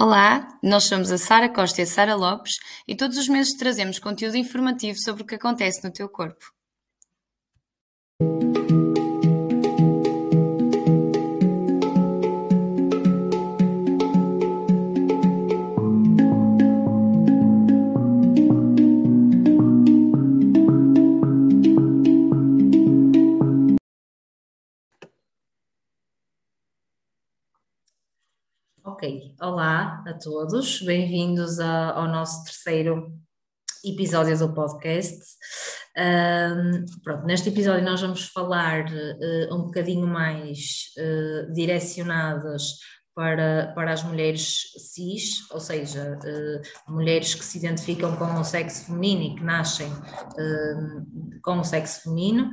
[0.00, 3.98] Olá, nós somos a Sara Costa e a Sara Lopes e todos os meses trazemos
[3.98, 6.52] conteúdo informativo sobre o que acontece no teu corpo.
[29.40, 33.12] Olá a todos, bem-vindos ao nosso terceiro
[33.84, 35.22] episódio do podcast.
[35.96, 42.78] Um, pronto, neste episódio nós vamos falar uh, um bocadinho mais uh, direcionadas
[43.14, 48.86] para, para as mulheres cis, ou seja, uh, mulheres que se identificam com o sexo
[48.86, 49.88] feminino e que nascem
[51.42, 52.50] com o sexo feminino.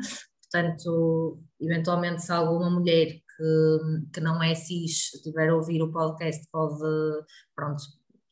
[0.52, 6.48] Portanto, eventualmente, se alguma mulher que, que não é cis tiver a ouvir o podcast
[6.52, 6.84] pode,
[7.56, 7.84] pronto,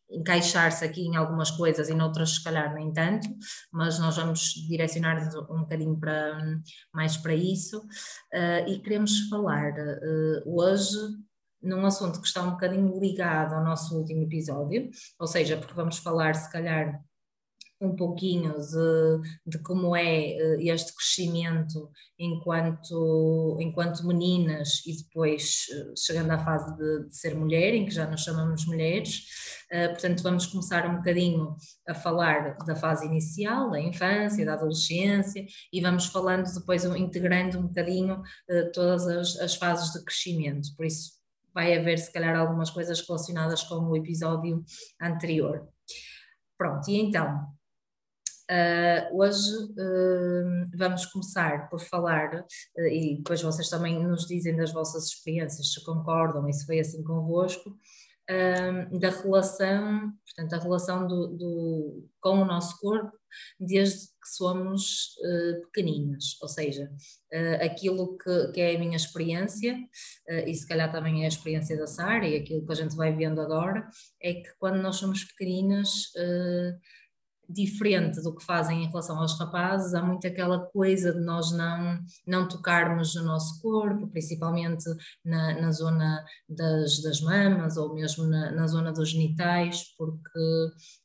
[0.09, 3.27] encaixar-se aqui em algumas coisas e noutras se calhar nem tanto,
[3.71, 6.39] mas nós vamos direcionar um bocadinho para,
[6.93, 7.79] mais para isso.
[8.33, 10.97] Uh, e queremos falar uh, hoje
[11.61, 15.97] num assunto que está um bocadinho ligado ao nosso último episódio, ou seja, porque vamos
[15.97, 17.01] falar se calhar
[17.83, 25.93] um pouquinho de, de como é eh, este crescimento enquanto, enquanto meninas e depois eh,
[25.97, 29.25] chegando à fase de, de ser mulher, em que já nos chamamos mulheres.
[29.71, 31.55] Uh, portanto, vamos começar um bocadinho
[31.87, 37.67] a falar da fase inicial, da infância, da adolescência, e vamos falando depois, integrando um
[37.67, 38.21] bocadinho
[38.73, 40.69] todas as, as fases de crescimento.
[40.77, 41.13] Por isso,
[41.53, 44.63] vai haver, se calhar, algumas coisas relacionadas com o episódio
[45.01, 45.67] anterior.
[46.57, 47.47] Pronto, e então,
[48.51, 54.73] Uh, hoje uh, vamos começar por falar, uh, e depois vocês também nos dizem das
[54.73, 57.77] vossas experiências, se concordam e se foi assim convosco,
[59.01, 63.11] da relação, portanto, a relação do, do, com o nosso corpo
[63.59, 65.15] desde que somos
[65.65, 66.89] pequeninas, ou seja,
[67.61, 69.77] aquilo que, que, é a minha experiência,
[70.47, 73.13] e se calhar também é a experiência da Sara, e aquilo que a gente vai
[73.13, 73.85] vendo agora,
[74.21, 76.05] é que quando nós somos pequeninas
[77.49, 81.99] diferente do que fazem em relação aos rapazes, há muito aquela coisa de nós não,
[82.25, 84.85] não tocarmos no nosso corpo, principalmente
[85.23, 90.39] na, na zona das, das mamas ou mesmo na, na zona dos genitais, porque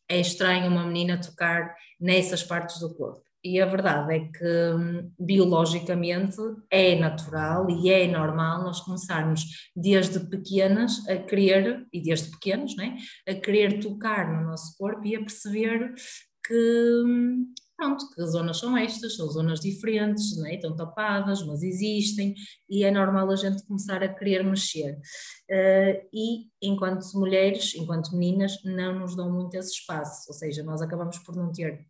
[0.08, 3.28] é estranho uma menina tocar nessas partes do corpo.
[3.42, 6.36] E a verdade é que hum, biologicamente
[6.70, 12.96] é natural e é normal nós começarmos desde pequenas a querer, e desde pequenos, né,
[13.28, 15.94] a querer tocar no nosso corpo e a perceber
[16.48, 17.02] que,
[17.76, 20.54] pronto, que zonas são estas, são zonas diferentes, né?
[20.54, 22.34] estão tapadas, mas existem,
[22.68, 24.94] e é normal a gente começar a querer mexer.
[25.50, 30.80] Uh, e enquanto mulheres, enquanto meninas, não nos dão muito esse espaço, ou seja, nós
[30.80, 31.86] acabamos por não ter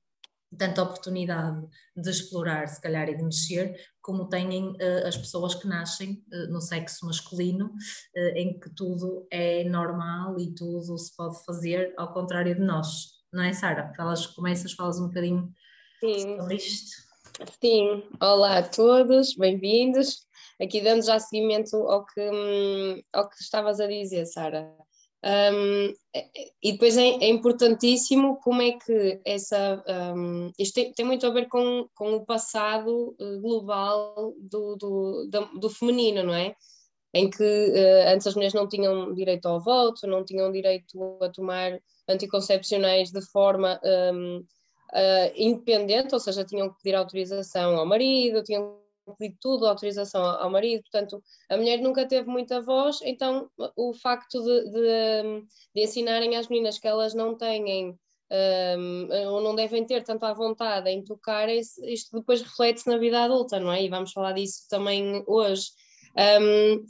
[0.57, 1.63] tanta oportunidade
[1.95, 6.51] de explorar, se calhar, e de mexer, como têm uh, as pessoas que nascem uh,
[6.51, 12.13] no sexo masculino, uh, em que tudo é normal e tudo se pode fazer, ao
[12.15, 13.93] contrário de nós não é, Sara?
[13.97, 15.53] Falas, começas, falas um bocadinho
[16.01, 16.39] Sim.
[16.39, 17.09] sobre isto.
[17.61, 20.27] Sim, olá a todos, bem-vindos.
[20.61, 24.75] Aqui dando já seguimento ao que, hum, ao que estavas a dizer, Sara.
[25.25, 25.95] Um,
[26.63, 29.83] e depois é, é, importantíssimo como é que essa.
[30.17, 35.29] Um, isto tem, tem, muito a ver com, com o passado eh, global do, do,
[35.29, 36.55] do, do feminino, não é?
[37.13, 41.29] Em que uh, antes as mulheres não tinham direito ao voto, não tinham direito a
[41.31, 41.79] tomar
[42.09, 44.45] anticoncepcionais de forma um, uh,
[44.93, 50.23] eh, independente, ou seja, tinham que pedir autorização ao marido, tinham que pedir tudo autorização
[50.25, 55.43] ao marido, portanto, a mulher nunca teve muita voz, então o facto de, de,
[55.75, 57.99] de ensinarem às meninas que elas não têm
[58.31, 61.81] um, ou não devem ter tanto à vontade em tocar, isto
[62.13, 63.83] depois reflete-se na vida adulta, não é?
[63.83, 65.71] E vamos falar disso também hoje.
[66.41, 66.85] Um,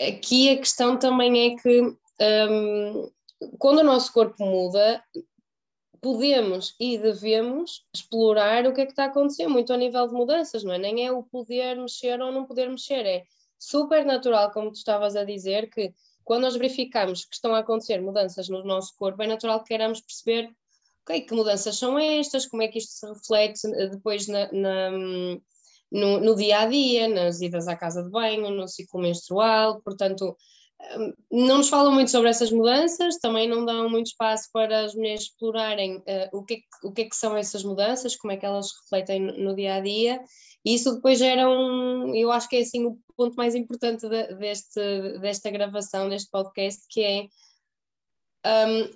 [0.00, 3.10] aqui a questão também é que um,
[3.58, 5.02] quando o nosso corpo muda,
[6.00, 10.14] podemos e devemos explorar o que é que está a acontecer, muito a nível de
[10.14, 10.78] mudanças, não é?
[10.78, 13.24] Nem é o poder mexer ou não poder mexer, é
[13.58, 15.92] super natural, como tu estavas a dizer, que
[16.24, 20.00] quando nós verificamos que estão a acontecer mudanças no nosso corpo, é natural que queiramos
[20.00, 20.50] perceber
[21.02, 26.20] okay, que mudanças são estas, como é que isto se reflete depois na, na, no,
[26.20, 30.36] no dia a dia, nas idas à casa de banho, no ciclo menstrual, portanto
[31.30, 35.22] não nos falam muito sobre essas mudanças, também não dão muito espaço para as mulheres
[35.22, 38.36] explorarem uh, o, que é que, o que, é que são essas mudanças, como é
[38.36, 40.20] que elas refletem no, dia a dia,
[40.64, 44.34] e isso depois gera um, eu acho que é assim o ponto mais importante de,
[44.34, 47.28] deste, desta gravação, deste podcast, que é
[48.68, 48.90] um,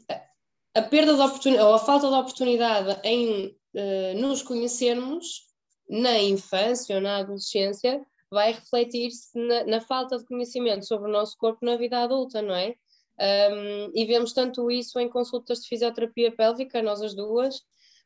[0.75, 5.49] a perda de oportunidade, ou a falta de oportunidade em uh, nos conhecermos
[5.89, 8.01] na infância ou na adolescência
[8.31, 12.55] vai refletir-se na, na, falta de conhecimento sobre o nosso corpo na vida adulta, não
[12.55, 12.75] é?
[13.21, 17.63] Um, e vemos tanto isso em consultas de fisioterapia pélvica, nós as duas,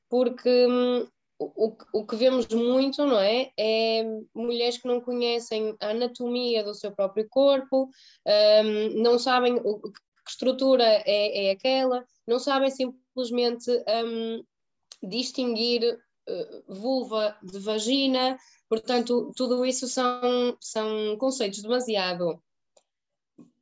[0.09, 1.07] porque um,
[1.39, 3.53] o, o que vemos muito, não é?
[3.57, 4.03] É
[4.35, 7.91] mulheres que não conhecem a anatomia do seu próprio corpo,
[8.65, 9.81] um, não sabem o,
[10.25, 14.43] que estrutura é, é aquela, não sabem simplesmente um,
[15.03, 15.99] distinguir
[16.69, 18.39] vulva de vagina,
[18.69, 22.43] portanto, tudo isso são, são conceitos demasiado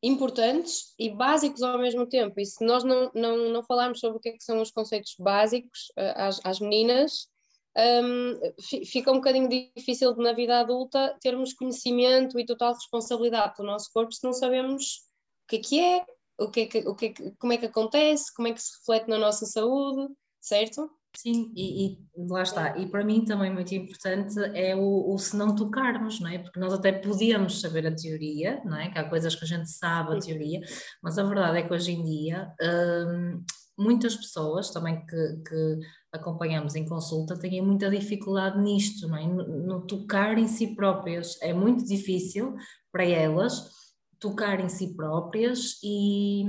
[0.03, 2.41] importantes e básicos ao mesmo tempo.
[2.41, 5.14] E se nós não, não, não falarmos sobre o que, é que são os conceitos
[5.19, 7.29] básicos uh, às, às meninas,
[7.76, 8.38] um,
[8.85, 14.12] fica um bocadinho difícil na vida adulta termos conhecimento e total responsabilidade pelo nosso corpo
[14.12, 15.05] se não sabemos
[15.44, 16.06] o que é que é,
[16.38, 18.61] o que é que, o que, é que como é que acontece, como é que
[18.61, 20.91] se reflete na nossa saúde, certo?
[21.14, 22.79] Sim, e, e, lá está.
[22.79, 26.38] E para mim também muito importante é o, o, se não tocarmos, não é?
[26.38, 28.91] Porque nós até podíamos saber a teoria, não é?
[28.91, 30.61] Que há coisas que a gente sabe a teoria,
[31.03, 33.44] mas a verdade é que hoje em dia hum,
[33.79, 35.79] muitas pessoas também que, que,
[36.12, 39.26] acompanhamos em consulta têm muita dificuldade nisto, não é?
[39.26, 41.41] No, no tocar em si próprias.
[41.43, 42.55] É muito difícil
[42.91, 43.70] para elas
[44.19, 46.44] tocar em si próprias e,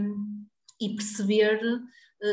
[0.82, 1.60] e perceber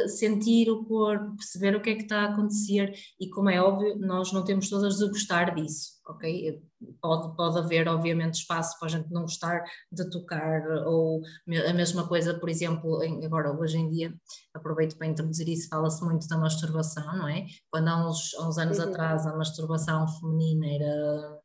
[0.09, 3.99] sentir o corpo, perceber o que é que está a acontecer e como é óbvio,
[3.99, 6.63] nós não temos todas de gostar disso, ok?
[7.01, 11.23] Pode, pode haver obviamente espaço para a gente não gostar de tocar ou
[11.69, 14.15] a mesma coisa, por exemplo, em, agora hoje em dia,
[14.55, 17.47] aproveito para introduzir isso, fala-se muito da masturbação, não é?
[17.71, 18.85] Quando há uns, há uns anos uhum.
[18.85, 21.40] atrás a masturbação feminina era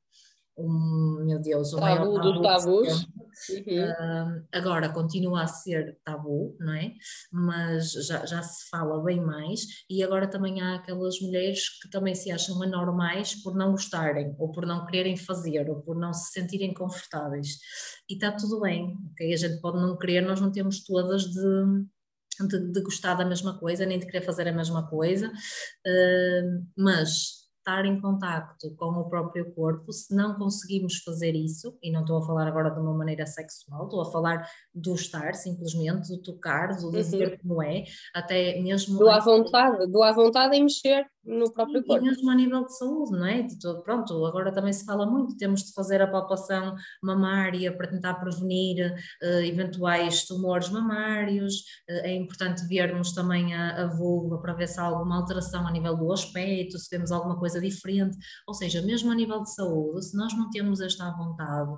[0.58, 3.08] um, meu Deus, o tabu maior tabu dos tabus.
[3.50, 3.84] Uhum.
[3.84, 6.94] Uh, agora continua a ser tabu, não é?
[7.32, 12.16] Mas já, já se fala bem mais, e agora também há aquelas mulheres que também
[12.16, 16.32] se acham anormais por não gostarem, ou por não quererem fazer, ou por não se
[16.32, 17.58] sentirem confortáveis.
[18.10, 19.34] E está tudo bem, ok?
[19.34, 21.86] A gente pode não querer, nós não temos todas de.
[22.38, 27.45] De, de gostar da mesma coisa, nem de querer fazer a mesma coisa, uh, mas
[27.66, 32.20] estar em contacto com o próprio corpo, se não conseguimos fazer isso, e não estou
[32.20, 36.78] a falar agora de uma maneira sexual, estou a falar do estar simplesmente, do tocar,
[36.78, 37.38] do dizer uhum.
[37.40, 37.84] como é,
[38.14, 39.00] até mesmo...
[39.00, 42.06] Do à vontade, do à vontade em mexer no próprio corpo.
[42.06, 43.48] E mesmo a nível de saúde, não é?
[43.84, 48.94] Pronto, agora também se fala muito, temos de fazer a palpação mamária para tentar prevenir
[49.24, 51.56] uh, eventuais tumores mamários,
[51.90, 55.72] uh, é importante vermos também a, a vulva para ver se há alguma alteração a
[55.72, 58.18] nível do aspecto, se vemos alguma coisa diferente,
[58.48, 61.72] ou seja, mesmo a nível de saúde, se nós não temos esta vontade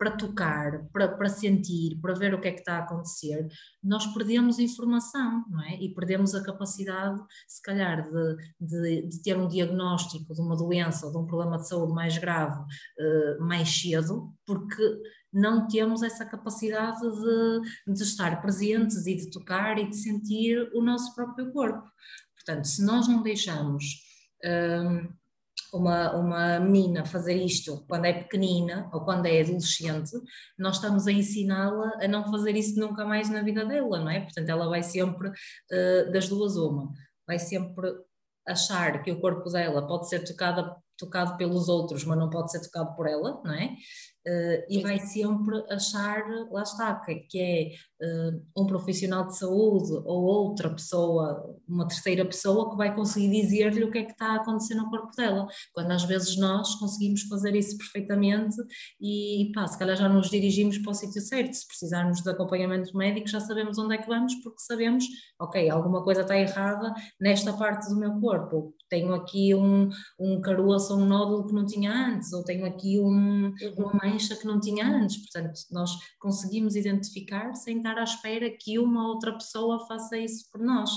[0.00, 3.46] para tocar, para, para sentir, para ver o que é que está a acontecer,
[3.84, 5.74] nós perdemos informação, não é?
[5.74, 11.04] E perdemos a capacidade, se calhar, de, de, de ter um diagnóstico de uma doença
[11.04, 14.82] ou de um problema de saúde mais grave uh, mais cedo, porque
[15.30, 20.80] não temos essa capacidade de, de estar presentes e de tocar e de sentir o
[20.80, 21.86] nosso próprio corpo.
[22.34, 23.84] Portanto, se nós não deixamos.
[24.42, 25.19] Uh,
[25.72, 30.10] uma, uma menina fazer isto quando é pequenina ou quando é adolescente,
[30.58, 34.20] nós estamos a ensiná-la a não fazer isso nunca mais na vida dela, não é?
[34.20, 36.92] Portanto, ela vai sempre, uh, das duas, uma,
[37.26, 37.88] vai sempre
[38.46, 42.60] achar que o corpo dela pode ser tocado, tocado pelos outros, mas não pode ser
[42.60, 43.74] tocado por ela, não é?
[44.26, 47.70] Uh, e vai sempre achar, lá está, que, que é
[48.04, 53.82] uh, um profissional de saúde ou outra pessoa, uma terceira pessoa que vai conseguir dizer-lhe
[53.82, 57.22] o que é que está a acontecer no corpo dela, quando às vezes nós conseguimos
[57.22, 58.56] fazer isso perfeitamente
[59.00, 62.94] e pá, se calhar já nos dirigimos para o sítio certo, se precisarmos de acompanhamento
[62.94, 65.06] médico já sabemos onde é que vamos porque sabemos,
[65.40, 70.92] ok, alguma coisa está errada nesta parte do meu corpo, tenho aqui um, um caroço
[70.92, 74.60] ou um nódulo que não tinha antes, ou tenho aqui um, uma mancha que não
[74.60, 75.18] tinha antes.
[75.18, 80.60] Portanto, nós conseguimos identificar sem estar à espera que uma outra pessoa faça isso por
[80.60, 80.90] nós.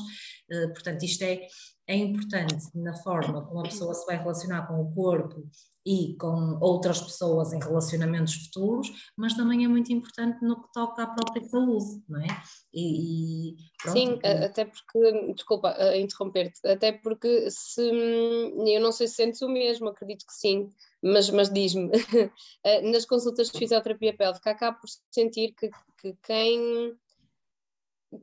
[0.52, 1.48] Uh, portanto, isto é,
[1.88, 5.48] é importante na forma como a pessoa se vai relacionar com o corpo
[5.86, 11.04] e com outras pessoas em relacionamentos futuros, mas também é muito importante no que toca
[11.04, 12.28] à própria saúde, não é?
[12.74, 13.56] E, e
[13.90, 19.90] Sim, até porque, desculpa interromper-te, até porque se eu não sei se sentes o mesmo,
[19.90, 20.70] acredito que sim,
[21.02, 21.92] mas, mas diz-me,
[22.92, 26.98] nas consultas de fisioterapia pélvica acabo por sentir que, que quem,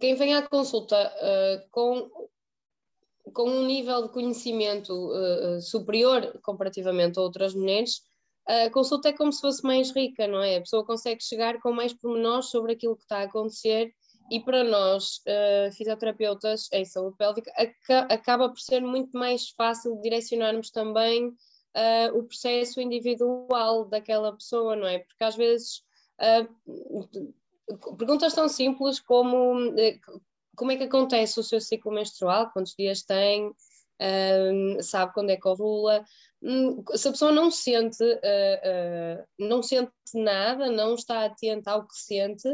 [0.00, 2.29] quem vem à consulta uh, com
[3.32, 8.02] com um nível de conhecimento uh, superior comparativamente a outras mulheres,
[8.46, 10.56] a consulta é como se fosse mais rica, não é?
[10.56, 13.92] A pessoa consegue chegar com mais pormenores sobre aquilo que está a acontecer
[14.30, 17.52] e para nós, uh, fisioterapeutas em saúde pélvica,
[18.08, 24.86] acaba por ser muito mais fácil direcionarmos também uh, o processo individual daquela pessoa, não
[24.86, 25.00] é?
[25.00, 25.82] Porque às vezes
[26.20, 29.72] uh, perguntas tão simples como
[30.60, 33.50] como é que acontece o seu ciclo menstrual, quantos dias tem,
[34.82, 36.04] sabe quando é que ovula.
[36.42, 38.04] Hum, se a pessoa não sente,
[39.38, 42.46] não sente nada, não está atenta ao que sente,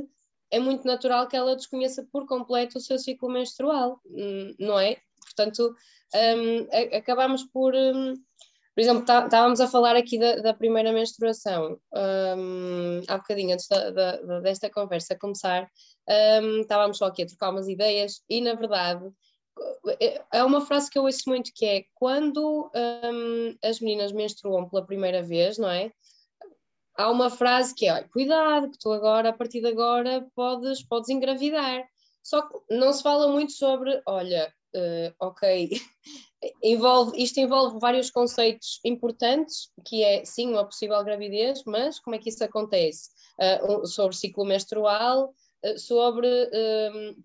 [0.52, 4.98] é muito natural que ela desconheça por completo o seu ciclo menstrual, hum, não é?
[5.20, 5.74] Portanto,
[6.14, 7.74] um, acabamos por.
[8.76, 13.66] Por exemplo, tá, estávamos a falar aqui da, da primeira menstruação, um, há bocadinho antes
[13.68, 15.66] da, da, desta conversa começar,
[16.42, 19.10] um, estávamos só aqui a trocar umas ideias e, na verdade,
[20.30, 24.84] é uma frase que eu ouço muito que é quando um, as meninas menstruam pela
[24.84, 25.90] primeira vez, não é?
[26.96, 30.82] há uma frase que é: olha, cuidado, que tu agora, a partir de agora, podes,
[30.82, 31.84] podes engravidar.
[32.22, 35.70] Só que não se fala muito sobre, olha, uh, ok,
[36.62, 42.18] envolve, isto envolve vários conceitos importantes, que é sim uma possível gravidez, mas como é
[42.18, 43.10] que isso acontece?
[43.38, 46.28] Uh, sobre ciclo menstrual, uh, sobre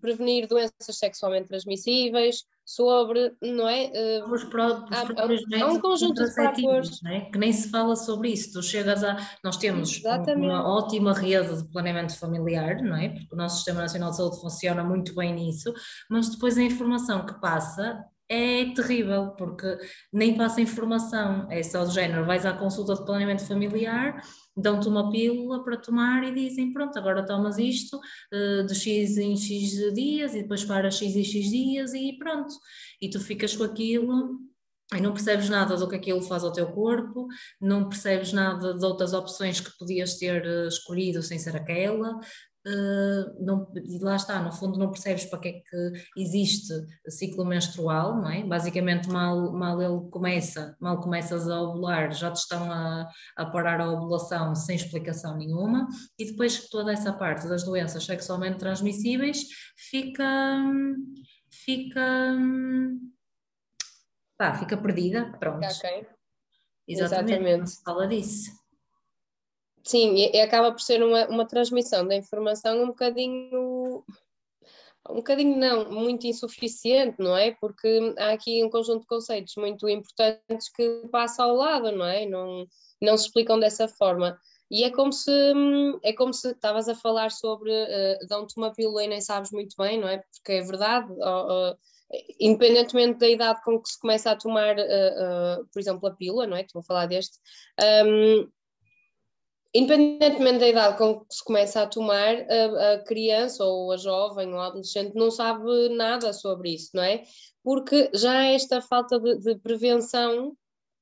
[0.00, 3.90] prevenir doenças sexualmente transmissíveis, sobre, não é?
[4.22, 7.00] Uh, os, próprios, há, há um conjunto de fatores.
[7.06, 7.20] É?
[7.22, 8.52] Que nem se fala sobre isso.
[8.52, 9.16] Tu chegas a.
[9.44, 10.46] Nós temos Exatamente.
[10.46, 13.10] uma ótima rede de planeamento familiar, não é?
[13.10, 15.72] Porque o nosso Sistema Nacional de Saúde funciona muito bem nisso,
[16.08, 19.76] mas depois a informação que passa é terrível, porque
[20.12, 24.22] nem passa informação, é só do género, vais à consulta de planeamento familiar
[24.56, 29.36] dão-te uma pílula para tomar e dizem, pronto, agora tomas isto uh, de X em
[29.36, 32.54] X dias e depois para X em X dias e pronto.
[33.00, 34.40] E tu ficas com aquilo
[34.94, 37.26] e não percebes nada do que aquilo faz ao teu corpo,
[37.60, 42.18] não percebes nada de outras opções que podias ter eh, escolhido sem ser aquela,
[42.64, 46.72] Uh, não, lá está, no fundo não percebes para que é que existe
[47.08, 48.44] ciclo menstrual, não é?
[48.44, 53.80] Basicamente mal, mal ele começa, mal começas a ovular, já te estão a, a parar
[53.80, 59.44] a ovulação sem explicação nenhuma e depois toda essa parte das doenças sexualmente transmissíveis
[59.76, 60.24] fica,
[61.50, 62.36] fica,
[64.38, 65.66] pá, fica perdida, pronto.
[65.66, 66.06] Okay.
[66.86, 67.82] Exatamente, Exatamente.
[67.84, 68.61] fala disso.
[69.84, 74.04] Sim, e, acaba por ser uma, uma transmissão da informação um bocadinho,
[75.10, 77.52] um bocadinho não, muito insuficiente, não é?
[77.52, 82.26] Porque há aqui um conjunto de conceitos muito importantes que passa ao lado, não é?
[82.26, 82.66] Não,
[83.00, 84.38] não se explicam dessa forma.
[84.70, 85.30] E é como se
[86.02, 89.74] é como se estavas a falar sobre uh, dão-te uma pílula e nem sabes muito
[89.76, 90.18] bem, não é?
[90.18, 91.76] Porque é verdade, uh, uh,
[92.40, 94.76] independentemente da idade com que se começa a tomar,
[95.72, 96.62] por exemplo, a pílula, não é?
[96.62, 97.38] Estou a falar deste.
[98.06, 98.48] Um,
[99.74, 104.52] independentemente da idade com que se começa a tomar, a, a, criança ou a jovem
[104.52, 107.22] ou a adolescente não sabe nada sobre isso, não é?
[107.62, 110.56] Porque já esta falta de, de prevenção,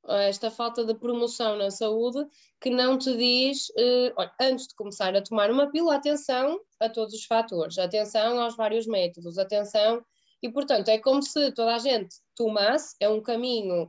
[0.08, 2.24] esta falta de promoção na saúde,
[2.60, 6.88] que não te diz, eh, olha, antes de começar a tomar uma pílula, atenção a
[6.88, 10.04] todos os fatores, atenção aos vários métodos, atenção.
[10.42, 13.88] E, portanto, é como se toda a gente tomasse, é um caminho eh,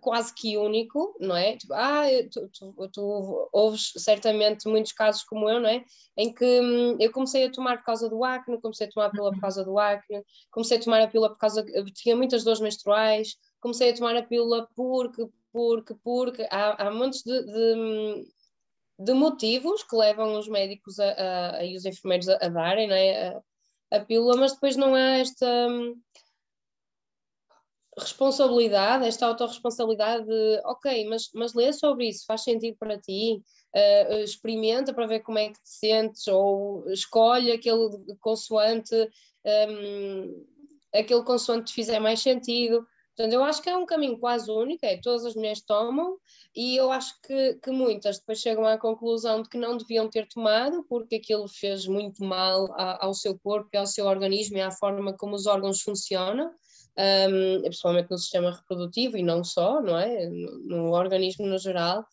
[0.00, 1.56] quase que único, não é?
[1.56, 5.84] Tipo, ah, tu, tu, tu, ouves certamente muitos casos como eu, não é?
[6.16, 9.10] Em que hum, eu comecei a tomar por causa do acne, comecei a tomar a
[9.10, 12.60] pílula por causa do acne, comecei a tomar a pílula por causa tinha muitas dores
[12.60, 16.48] menstruais, comecei a tomar a pílula porque, porque, porque.
[16.50, 18.26] Há, há montes de, de, hum,
[18.98, 22.96] de motivos que levam os médicos a, a e os enfermeiros a, a darem, não
[22.96, 23.28] é?
[23.28, 23.42] A,
[23.90, 25.96] a pílula, mas depois não há esta hum,
[27.98, 33.42] responsabilidade, esta autorresponsabilidade de, ok, mas, mas lê sobre isso, faz sentido para ti,
[33.74, 37.90] uh, experimenta para ver como é que te sentes, ou escolhe aquele
[38.20, 39.08] consoante, um,
[39.44, 40.46] ehm,
[40.94, 42.86] aquele consoante que te fizer mais sentido.
[43.16, 46.16] Portanto, eu acho que é um caminho quase único, é todas as mulheres tomam,
[46.54, 50.28] e eu acho que, que muitas depois chegam à conclusão de que não deviam ter
[50.28, 54.70] tomado, porque aquilo fez muito mal a, ao seu corpo ao seu organismo e à
[54.70, 56.52] forma como os órgãos funcionam
[56.98, 60.26] um, principalmente no sistema reprodutivo e não só, não é?
[60.26, 62.04] No, no organismo no geral.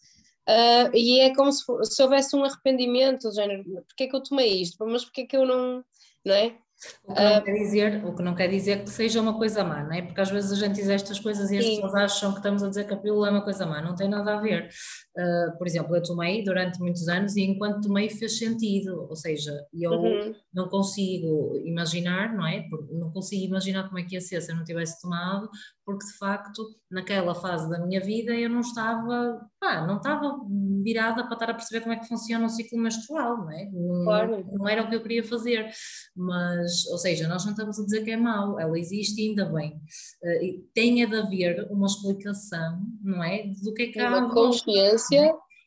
[0.48, 4.22] Uh, e é como se, se, houvesse um arrependimento, do género, porque é que eu
[4.22, 4.86] tomei isto?
[4.86, 5.84] Mas porque é que eu não,
[6.24, 6.56] não é?
[7.04, 9.64] O que, não uh, quer dizer, o que não quer dizer que seja uma coisa
[9.64, 10.04] má, não é?
[10.04, 11.76] Porque às vezes a gente diz estas coisas e as sim.
[11.76, 14.08] pessoas acham que estamos a dizer que a pílula é uma coisa má, não tem
[14.08, 14.70] nada a ver.
[15.18, 19.66] Uh, por exemplo, eu tomei durante muitos anos e enquanto tomei fez sentido, ou seja,
[19.74, 20.36] eu uhum.
[20.54, 22.68] não consigo imaginar, não é?
[22.92, 25.50] Não consigo imaginar como é que ia ser se eu não tivesse tomado,
[25.86, 30.38] porque de facto naquela fase da minha vida eu não estava, pá, não estava
[30.84, 33.70] virada para estar a perceber como é que funciona o ciclo menstrual, não é?
[33.72, 34.46] Não, claro.
[34.52, 35.70] não era o que eu queria fazer,
[36.16, 39.80] mas, ou seja, nós não estamos a dizer que é mau, ela existe ainda bem.
[40.24, 43.52] Uh, tem de haver uma explicação, não é?
[43.64, 44.10] Do que é que há.
[44.10, 45.05] Uma consciência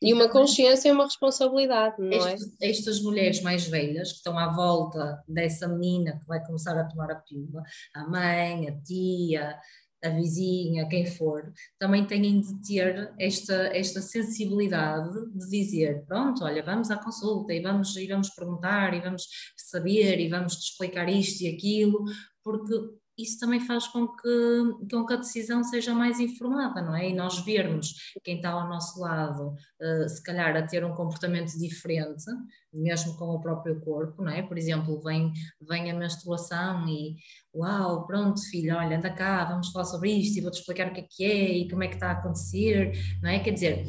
[0.01, 2.35] e uma consciência e uma responsabilidade, não é?
[2.61, 7.11] Estas mulheres mais velhas que estão à volta dessa menina que vai começar a tomar
[7.11, 9.57] a pílula, a mãe, a tia,
[10.03, 16.63] a vizinha, quem for, também têm de ter esta, esta sensibilidade de dizer, pronto, olha,
[16.63, 19.27] vamos à consulta e vamos, e vamos perguntar e vamos
[19.57, 22.05] saber e vamos te explicar isto e aquilo,
[22.41, 22.73] porque
[23.21, 27.09] isso também faz com que, com que a decisão seja mais informada, não é?
[27.09, 31.57] E nós vermos quem está ao nosso lado, uh, se calhar a ter um comportamento
[31.57, 32.25] diferente,
[32.73, 34.41] mesmo com o próprio corpo, não é?
[34.41, 35.31] Por exemplo, vem,
[35.67, 37.15] vem a menstruação e
[37.53, 40.99] uau, pronto filho, olha, anda cá, vamos falar sobre isto e vou-te explicar o que
[40.99, 43.39] é que é e como é que está a acontecer, não é?
[43.39, 43.85] Quer dizer,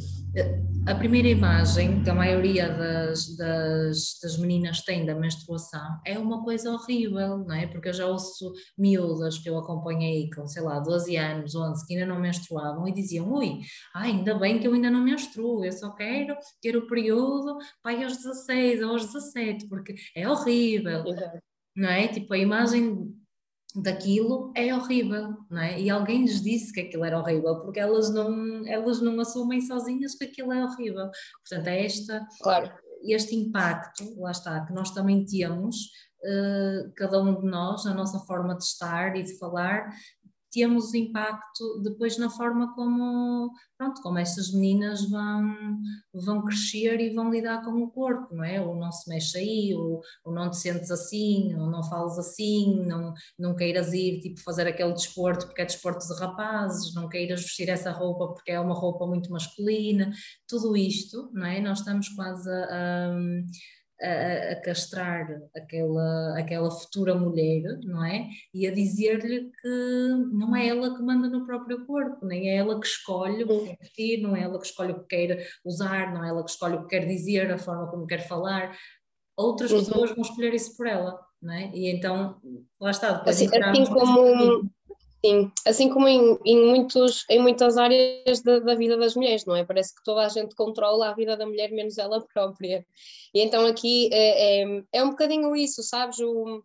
[0.86, 6.42] a primeira imagem que a maioria das, das, das meninas tem da menstruação é uma
[6.42, 7.66] coisa horrível, não é?
[7.66, 11.94] Porque eu já ouço miúdas que eu acompanhei com, sei lá, 12 anos, 11, que
[11.94, 13.60] ainda não menstruavam e diziam, ui,
[13.94, 18.02] ai, ainda bem que eu ainda não menstruo, eu só quero ter o período pai
[18.02, 21.04] aos 16 ou aos 17, porque é horrível,
[21.74, 22.08] não é?
[22.08, 23.14] Tipo, a imagem
[23.74, 25.80] daquilo é horrível, não é?
[25.80, 30.14] E alguém lhes disse que aquilo era horrível, porque elas não, elas não assumem sozinhas
[30.14, 31.10] que aquilo é horrível.
[31.48, 32.72] Portanto, é esta, claro.
[33.02, 35.76] este impacto, lá está, que nós também temos,
[36.24, 39.88] uh, cada um de nós, na nossa forma de estar e de falar,
[40.50, 45.78] temos impacto depois na forma como, pronto, como estas meninas vão,
[46.12, 48.60] vão crescer e vão lidar com o corpo, não é?
[48.60, 52.84] Ou não se mexe aí, ou, ou não te sentes assim, ou não falas assim,
[52.84, 57.42] não, não queiras ir tipo fazer aquele desporto porque é desporto de rapazes, não queiras
[57.42, 60.10] vestir essa roupa porque é uma roupa muito masculina,
[60.48, 61.60] tudo isto, não é?
[61.60, 63.14] Nós estamos quase a, a
[64.02, 65.26] a, a, castrar
[65.56, 68.28] aquela, aquela futura mulher, não é?
[68.54, 69.68] E a dizer-lhe que
[70.32, 73.66] não é ela que manda no próprio corpo, nem é ela que escolhe o que
[73.66, 76.50] quer vestir, não é ela que escolhe o que quer usar, não é ela que
[76.50, 78.76] escolhe o que quer dizer, a forma como quer falar.
[79.36, 79.78] Outras uhum.
[79.78, 81.70] pessoas vão escolher isso por ela, não é?
[81.74, 82.40] E então,
[82.80, 84.70] lá está, depois assim, assim como
[85.24, 89.54] Sim, assim como em, em, muitos, em muitas áreas da, da, vida das mulheres, não
[89.54, 89.64] é?
[89.64, 92.86] Parece que toda a gente controla a vida da mulher menos ela própria.
[93.34, 96.18] E então aqui é, é, é um bocadinho isso, sabes?
[96.20, 96.64] O,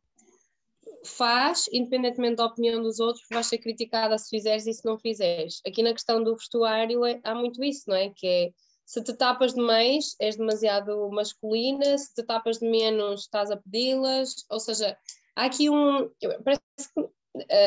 [1.05, 5.61] faz, independentemente da opinião dos outros, vais ser criticada se fizeres e se não fizeres.
[5.65, 8.09] Aqui na questão do vestuário é, há muito isso, não é?
[8.15, 8.51] Que é
[8.85, 13.57] se te tapas de mais, és demasiado masculina, se te tapas de menos, estás a
[13.57, 14.97] pedi-las, ou seja,
[15.35, 16.09] há aqui um.
[16.43, 16.61] Parece
[16.93, 17.09] que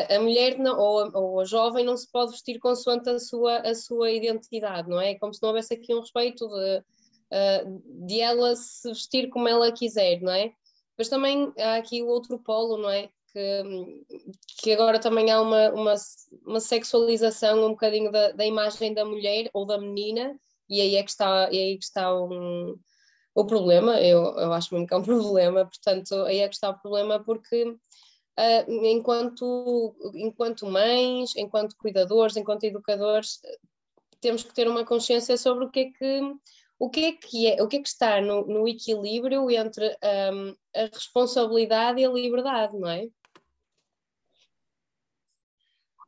[0.09, 3.57] a, mulher não, ou, a, ou a jovem não se pode vestir consoante a sua,
[3.57, 5.15] a sua identidade, não é?
[5.15, 6.83] Como se não houvesse aqui um respeito de,
[8.07, 10.51] de ela se vestir como ela quiser, não é?
[10.97, 13.09] Mas também há aqui o outro polo, não é?
[13.31, 13.63] Que,
[14.61, 15.93] que agora também há uma, uma,
[16.45, 21.03] uma sexualização um bocadinho da, da imagem da mulher ou da menina, e aí é
[21.03, 22.75] que está, é aí que está um,
[23.35, 26.71] o problema, eu, eu acho mesmo que é um problema, portanto, aí é que está
[26.71, 27.75] o problema, porque
[28.39, 33.41] uh, enquanto, enquanto mães, enquanto cuidadores, enquanto educadores,
[34.21, 36.35] temos que ter uma consciência sobre o que é que
[36.81, 39.85] o que é que, é, o que, é que está no, no equilíbrio entre
[40.31, 43.05] um, a responsabilidade e a liberdade, não é?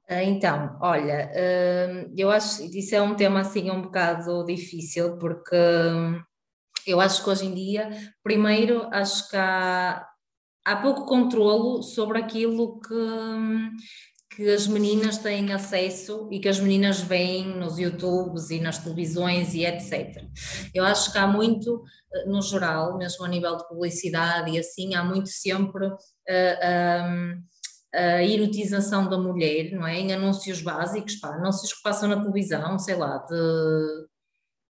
[0.07, 1.29] Ah, então, olha,
[2.17, 5.55] eu acho que isso é um tema assim um bocado difícil, porque
[6.87, 7.89] eu acho que hoje em dia,
[8.23, 10.05] primeiro, acho que há,
[10.65, 17.01] há pouco controlo sobre aquilo que, que as meninas têm acesso e que as meninas
[17.01, 20.23] veem nos YouTubes e nas televisões e etc.
[20.73, 24.95] Eu acho que há muito, eh, no geral, mesmo a nível de publicidade e assim,
[24.95, 25.97] há muito sempre uh,
[26.27, 27.43] eh, um,
[27.93, 29.99] a erotização da mulher, não é?
[29.99, 34.07] Em anúncios básicos, pá, anúncios que passam na televisão, sei lá, de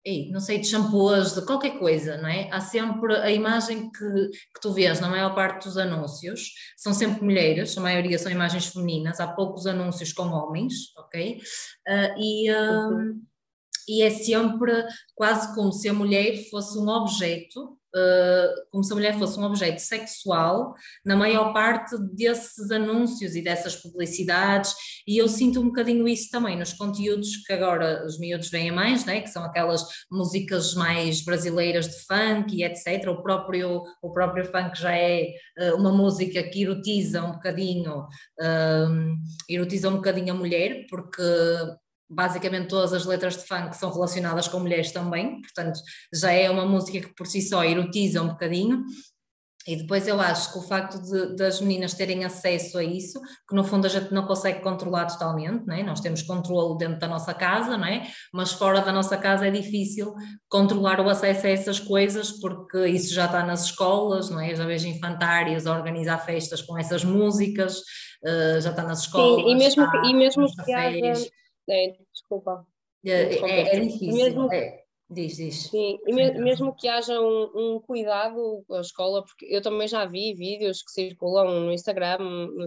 [0.05, 2.49] ei, não sei, de shampoos, de qualquer coisa, não é?
[2.51, 7.23] Há sempre a imagem que, que tu vês na maior parte dos anúncios, são sempre
[7.23, 11.41] mulheres, a maioria são imagens femininas, há poucos anúncios com homens, ok?
[11.87, 13.21] Uh, e, uh,
[13.87, 14.85] e é sempre
[15.15, 19.43] quase como se a mulher fosse um objeto uh, como se a mulher fosse um
[19.43, 20.73] objeto sexual
[21.05, 24.73] na maior parte desses anúncios e dessas publicidades,
[25.07, 29.05] e eu sinto um bocadinho isso também nos conteúdos que agora os miúdos veem mais,
[29.05, 33.07] né, que são aquelas músicas mais brasileiras de funk e etc.
[33.07, 35.29] O próprio, o próprio funk já é
[35.59, 39.15] uh, uma música que erotiza um bocadinho, uh,
[39.49, 41.21] erotiza um bocadinho a mulher, porque
[42.13, 45.79] basicamente todas as letras de funk são relacionadas com mulheres também, portanto
[46.13, 48.83] já é uma música que por si só erotiza um bocadinho.
[49.65, 53.55] E depois eu acho que o facto de, das meninas terem acesso a isso, que
[53.55, 55.83] no fundo a gente não consegue controlar totalmente, não é?
[55.83, 58.05] nós temos controle dentro da nossa casa, não é?
[58.33, 60.13] mas fora da nossa casa é difícil
[60.49, 64.53] controlar o acesso a essas coisas, porque isso já está nas escolas, não é?
[64.53, 69.45] Já vejo infantários a organizar festas com essas músicas, uh, já está nas escolas.
[69.45, 71.25] Sim, e mesmo, está, e mesmo que haja
[72.13, 72.65] desculpa.
[73.05, 74.13] É, é, é difícil.
[74.13, 74.83] Mesmo, é.
[75.09, 75.69] Diz, diz.
[75.69, 79.87] Sim, e me, mesmo que haja um, um, cuidado com a escola, porque eu também
[79.87, 82.17] já vi vídeos que circulam no Instagram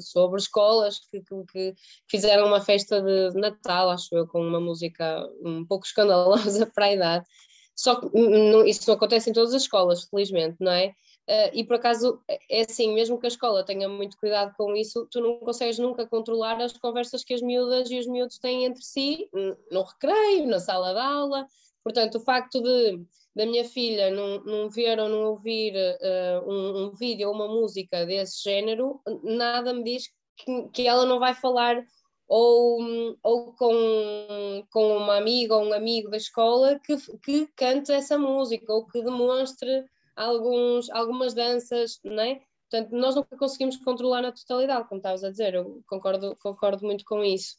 [0.00, 1.74] sobre escolas que, que, que
[2.08, 6.92] fizeram uma festa de Natal, acho eu, com uma música um pouco escandalosa para a
[6.92, 7.26] idade.
[7.74, 10.94] Só que não, isso não acontece em todas as escolas, felizmente, não é?
[11.28, 15.08] Uh, e por acaso é assim, mesmo que a escola tenha muito cuidado com isso,
[15.10, 18.82] tu não consegues nunca controlar as conversas que as miúdas e os miúdos têm entre
[18.82, 19.28] si,
[19.70, 21.46] no recreio, na sala de aula.
[21.82, 23.04] Portanto, o facto de
[23.36, 27.46] da minha filha não, não ver ou não ouvir uh, um, um, vídeo ou uma
[27.46, 30.08] música desse género, nada me diz
[30.38, 31.84] que, que ela não vai falar
[32.26, 32.80] ou,
[33.22, 38.72] ou com, com uma amiga ou um amigo da escola que, que cante essa música
[38.72, 39.84] ou que demonstre
[40.16, 42.40] alguns, algumas danças, não é?
[42.70, 47.04] Portanto, nós nunca conseguimos controlar na totalidade, como estavas a dizer, eu concordo, concordo muito
[47.04, 47.56] com isso.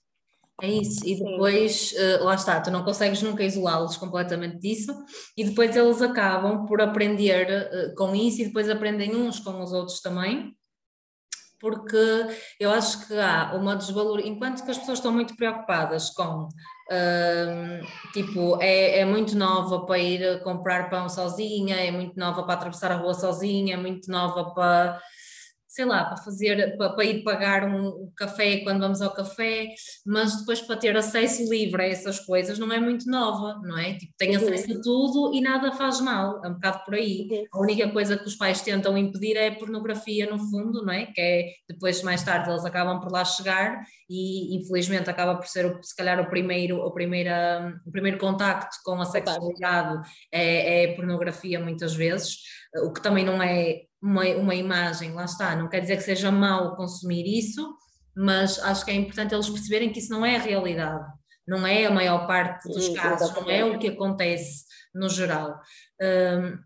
[0.60, 4.92] É isso, e depois, uh, lá está, tu não consegues nunca isolá-los completamente disso,
[5.38, 9.72] e depois eles acabam por aprender uh, com isso, e depois aprendem uns com os
[9.72, 10.58] outros também,
[11.60, 11.98] porque
[12.60, 16.50] eu acho que há uma desvalorização, enquanto que as pessoas estão muito preocupadas com
[18.14, 22.92] tipo, é, é muito nova para ir comprar pão sozinha, é muito nova para atravessar
[22.92, 25.02] a rua sozinha, é muito nova para
[25.78, 30.40] sei lá, para fazer, para, para ir pagar um, café quando vamos ao café, mas
[30.40, 33.94] depois para ter acesso livre a essas coisas não é muito nova, não é?
[33.94, 34.44] Tipo, tem uhum.
[34.44, 37.28] acesso a tudo e nada faz mal, é um bocado por aí.
[37.30, 37.46] Uhum.
[37.54, 41.06] A única coisa que os pais tentam impedir é a pornografia no fundo, não é?
[41.06, 45.78] Que é, depois mais tarde eles acabam por lá chegar e infelizmente acaba por ser
[45.84, 51.60] se calhar o primeiro, o primeira, o primeiro contacto com a sexualidade é, é pornografia
[51.60, 52.38] muitas vezes,
[52.84, 56.32] o que também não é uma, uma imagem, lá está, não quer dizer que seja
[56.32, 57.76] mau consumir isso,
[58.16, 61.06] mas acho que é importante eles perceberem que isso não é a realidade,
[61.48, 65.60] não é a maior parte dos casos, não é o que acontece no geral.
[66.02, 66.58] Um,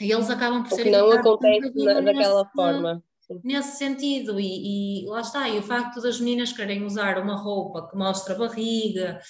[0.00, 0.90] e eles acabam por ser.
[0.90, 3.02] Não acontece na, daquela nesse, forma.
[3.44, 7.88] Nesse sentido, e, e lá está, e o facto das meninas querem usar uma roupa
[7.88, 9.20] que mostra barriga,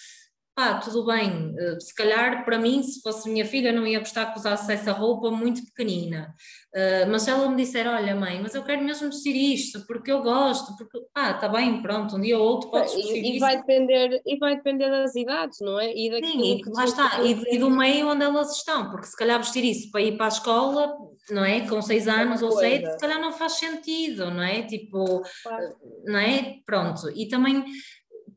[0.54, 4.26] pá, tudo bem, eh, se calhar para mim, se fosse minha filha, não ia gostar
[4.26, 6.34] que usasse essa roupa muito pequenina,
[6.74, 10.12] uh, mas se ela me disser, olha mãe, mas eu quero mesmo vestir isto, porque
[10.12, 13.38] eu gosto, porque, pá, está bem, pronto, um dia ou outro podes vestir e, e
[13.38, 15.90] vai depender E vai depender das idades, não é?
[15.90, 19.38] E Sim, e, lá está, e, e, do meio onde elas estão, porque se calhar
[19.38, 20.94] vestir isso para ir para a escola,
[21.30, 24.62] não é, com seis é anos ou sete, se calhar não faz sentido, não é?
[24.62, 25.76] Tipo, claro.
[26.04, 26.56] não é?
[26.66, 27.64] Pronto, e também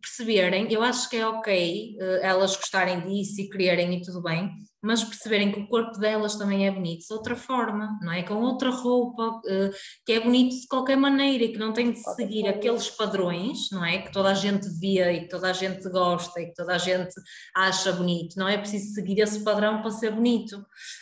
[0.06, 4.52] perceberem, eu acho que é ok uh, elas gostarem disso e quererem e tudo bem,
[4.82, 8.22] mas perceberem que o corpo delas também é bonito de outra forma, não é?
[8.22, 9.72] Com outra roupa, uh,
[10.06, 13.84] que é bonito de qualquer maneira e que não tem de seguir aqueles padrões, não
[13.84, 13.98] é?
[14.04, 16.78] Que toda a gente via e que toda a gente gosta e que toda a
[16.78, 17.14] gente
[17.56, 20.58] acha bonito, não é preciso seguir esse padrão para ser bonito.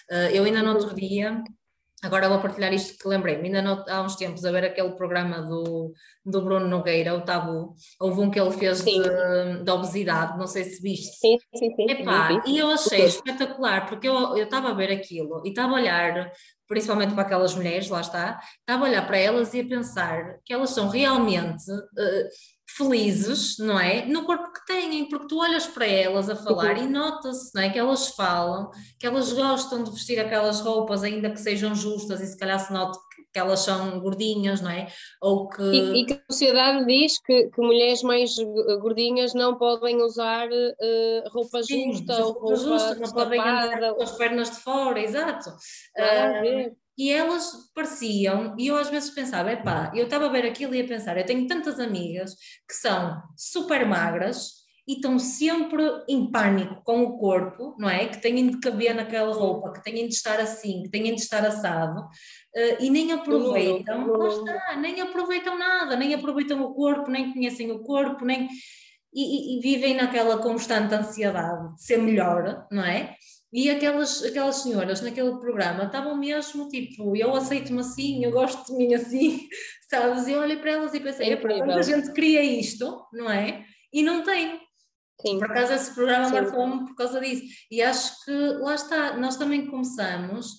[0.09, 1.43] Uh, eu ainda no outro dia
[2.03, 5.41] Agora vou partilhar isto que lembrei-me, ainda não, há uns tempos a ver aquele programa
[5.41, 5.93] do,
[6.25, 10.65] do Bruno Nogueira, o Tabu, houve um que ele fez de, de, obesidade, não sei
[10.65, 11.17] se viste.
[11.17, 11.89] Sim, sim, sim.
[11.89, 16.31] Epá, e eu achei espetacular, porque eu estava a ver aquilo e estava a olhar,
[16.67, 20.53] principalmente para aquelas mulheres, lá está, estava a olhar para elas e a pensar que
[20.53, 22.27] elas são realmente uh,
[22.75, 24.05] felizes, não é?
[24.05, 27.69] No corpo que têm, porque tu olhas para elas a falar e nota-se, não é?
[27.69, 32.27] Que elas falam, que elas gostam de vestir aquelas roupas, ainda que sejam justas, e
[32.27, 32.97] se calhar se note
[33.31, 34.87] que elas são gordinhas, não é?
[35.21, 35.63] Ou que...
[35.63, 38.35] E, e que a sociedade diz que, que, mulheres mais
[38.79, 44.03] gordinhas não podem usar uh, roupa Sim, justa ou roupa justa, não podem andar com
[44.03, 45.49] as pernas de fora, exato.
[45.49, 50.75] Uh, e elas pareciam, e eu às vezes pensava, epá, eu estava a ver aquilo
[50.75, 52.35] e a pensar, eu tenho tantas amigas
[52.67, 58.07] que são super magras e estão sempre em pânico com o corpo, não é?
[58.07, 61.45] Que têm de caber naquela roupa, que têm de estar assim, que têm de estar
[61.45, 67.33] assado, uh, e nem aproveitam, lá está, nem aproveitam nada, nem aproveitam o corpo, nem
[67.33, 68.49] conhecem o corpo, nem.
[69.15, 73.15] E, e, e vivem naquela constante ansiedade de ser melhor, não é?
[73.53, 78.73] E aquelas, aquelas senhoras naquele programa estavam mesmo tipo, eu aceito-me assim, eu gosto de
[78.73, 79.47] mim assim,
[79.87, 80.27] sabes?
[80.27, 83.63] E eu olhei para elas e pensei, é tanta gente cria isto, não é?
[83.93, 84.59] E não tem.
[85.21, 85.37] Sim.
[85.37, 87.43] Por acaso esse programa marcou-me por causa disso.
[87.69, 90.57] E acho que lá está, nós também começamos.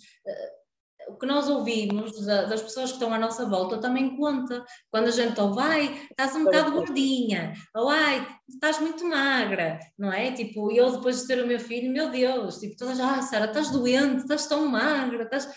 [1.08, 4.64] O que nós ouvimos das pessoas que estão à nossa volta também conta.
[4.90, 10.12] Quando a gente ouve, ai, estás um bocado gordinha, ou ai, estás muito magra, não
[10.12, 10.32] é?
[10.32, 13.70] Tipo, eu depois de ter o meu filho, meu Deus, tipo, todas, ah, Sara, estás
[13.70, 15.48] doente, estás tão magra, estás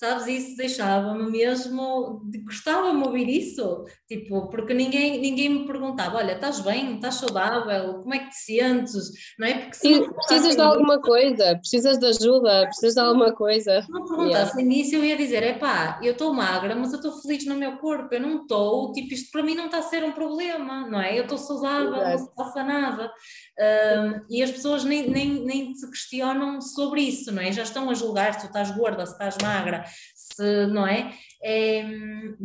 [0.00, 0.26] sabes?
[0.26, 6.94] Isso deixava-me mesmo, gostava-me ouvir isso, tipo, porque ninguém, ninguém me perguntava: olha, estás bem,
[6.94, 9.10] estás saudável, como é que te sentes?
[9.38, 9.58] Não é?
[9.58, 13.82] Porque se precisas de alguma coisa, precisas de ajuda, precisas de alguma coisa.
[13.82, 14.82] Se me perguntassem yeah.
[14.82, 17.76] isso, eu ia dizer: é pá, eu estou magra, mas eu estou feliz no meu
[17.76, 20.98] corpo, eu não estou, tipo, isto para mim não está a ser um problema, não
[21.00, 21.18] é?
[21.18, 22.10] Eu estou saudável, Exato.
[22.10, 23.12] não se passa nada.
[23.60, 27.52] Um, e as pessoas nem, nem, nem se questionam sobre isso, não é?
[27.52, 29.84] Já estão a julgar se tu estás gorda, se estás magra,
[30.32, 31.12] se, não é?
[31.42, 31.82] É,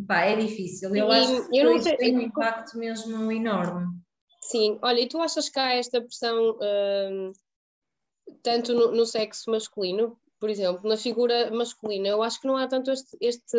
[0.08, 0.96] pá, é difícil.
[0.96, 3.88] Eu e, acho que eu isso tem um impacto mesmo enorme.
[4.42, 7.32] Sim, olha, e tu achas que há esta pressão um,
[8.44, 12.68] tanto no, no, sexo masculino, por exemplo, na figura masculina, eu acho que não há
[12.68, 13.58] tanto este, este,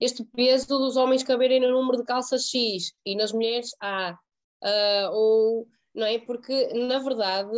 [0.00, 4.18] este peso dos homens caberem no número de calças X e nas mulheres há.
[4.62, 6.18] Uh, ou não é?
[6.18, 7.56] Porque, na verdade,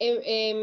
[0.00, 0.54] é, é,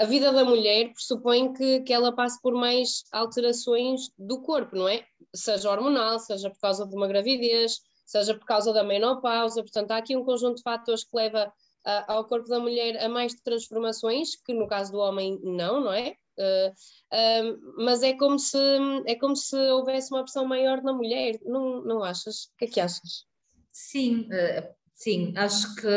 [0.00, 4.88] a vida da mulher pressupõe que, que ela passe por mais alterações do corpo, não
[4.88, 5.04] é?
[5.34, 9.62] Seja hormonal, seja por causa de uma gravidez, seja por causa da menopausa.
[9.62, 13.08] Portanto, há aqui um conjunto de fatores que leva uh, ao corpo da mulher a
[13.08, 16.16] mais transformações, que no caso do homem não, não é?
[16.38, 16.70] Uh,
[17.12, 18.58] uh, mas é como, se,
[19.06, 22.44] é como se houvesse uma pressão maior na mulher, não, não achas?
[22.44, 23.26] O que é que achas?
[23.70, 25.88] Sim, uh, Sim, acho que.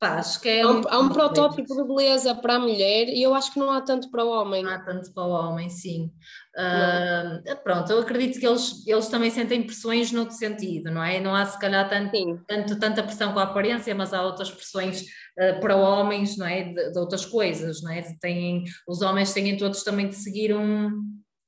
[0.00, 3.34] Acho que é há um, há um protótipo de beleza para a mulher e eu
[3.34, 4.62] acho que não há tanto para o homem.
[4.62, 6.10] Não há tanto para o homem, sim.
[6.56, 11.20] Uh, pronto, eu acredito que eles, eles também sentem pressões noutro sentido, não é?
[11.20, 12.12] Não há se calhar tanto,
[12.46, 16.64] tanto tanta pressão com a aparência, mas há outras pressões uh, para homens, não é?
[16.64, 18.02] De, de, outras coisas, não é?
[18.22, 20.90] Têm, os homens têm todos também de seguir um.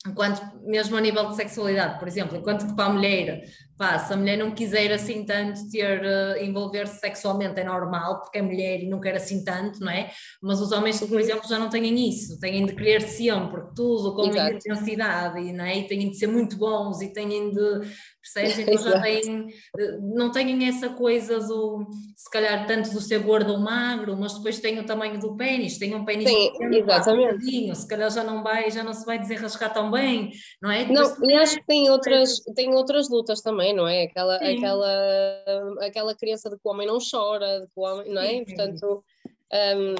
[0.06, 3.44] Enquanto, mesmo a nível de sexualidade, por exemplo, enquanto que para a mulher
[3.82, 8.38] pá, se a mulher não quiser assim tanto ter, uh, envolver-se sexualmente é normal, porque
[8.38, 10.08] é mulher e não quer assim tanto, não é?
[10.40, 14.26] Mas os homens, por exemplo, já não têm isso, têm de querer sempre tudo com
[14.26, 15.78] muita intensidade, e, não é?
[15.78, 17.80] E têm de ser muito bons e têm de
[18.22, 18.58] percebes?
[18.60, 23.52] Então já têm, eh, não têm essa coisa do, se calhar, tanto do ser gordo
[23.52, 27.76] ou magro, mas depois têm o tamanho do pênis, têm um pênis Sim, pequeno, exatamente.
[27.76, 30.30] se calhar já não vai, já não se vai desenrascar tão bem,
[30.62, 30.86] não é?
[30.86, 34.04] Não, e acho que tem outras, tem outras lutas também, não é?
[34.04, 35.36] Aquela, aquela,
[35.80, 38.28] aquela criança de que o homem não chora, de que o homem, não é?
[38.28, 38.44] Sim.
[38.44, 39.04] Portanto,
[39.52, 39.94] um,